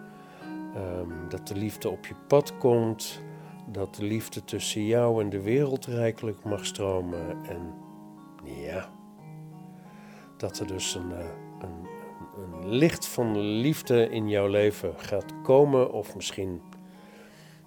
Um, 0.76 1.28
dat 1.28 1.48
de 1.48 1.56
liefde 1.56 1.88
op 1.88 2.06
je 2.06 2.14
pad 2.26 2.58
komt. 2.58 3.22
Dat 3.72 3.94
de 3.94 4.04
liefde 4.04 4.44
tussen 4.44 4.84
jou 4.84 5.22
en 5.22 5.30
de 5.30 5.40
wereld 5.40 5.86
rijkelijk 5.86 6.44
mag 6.44 6.66
stromen. 6.66 7.44
En 7.44 7.74
ja, 8.44 8.90
dat 10.36 10.58
er 10.58 10.66
dus 10.66 10.94
een, 10.94 11.12
eh, 11.12 11.26
een, 11.60 11.88
een, 12.42 12.68
licht 12.68 13.06
van 13.06 13.38
liefde 13.38 14.08
in 14.08 14.28
jouw 14.28 14.46
leven 14.46 14.94
gaat 14.96 15.42
komen. 15.42 15.92
Of 15.92 16.14
misschien 16.14 16.60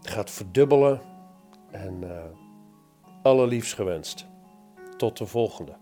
gaat 0.02 0.32
verdubbelen. 0.32 1.02
En 1.72 2.02
uh, 2.04 2.24
allerliefst 3.22 3.74
gewenst. 3.74 4.26
Tot 4.98 5.18
de 5.18 5.26
volgende. 5.26 5.76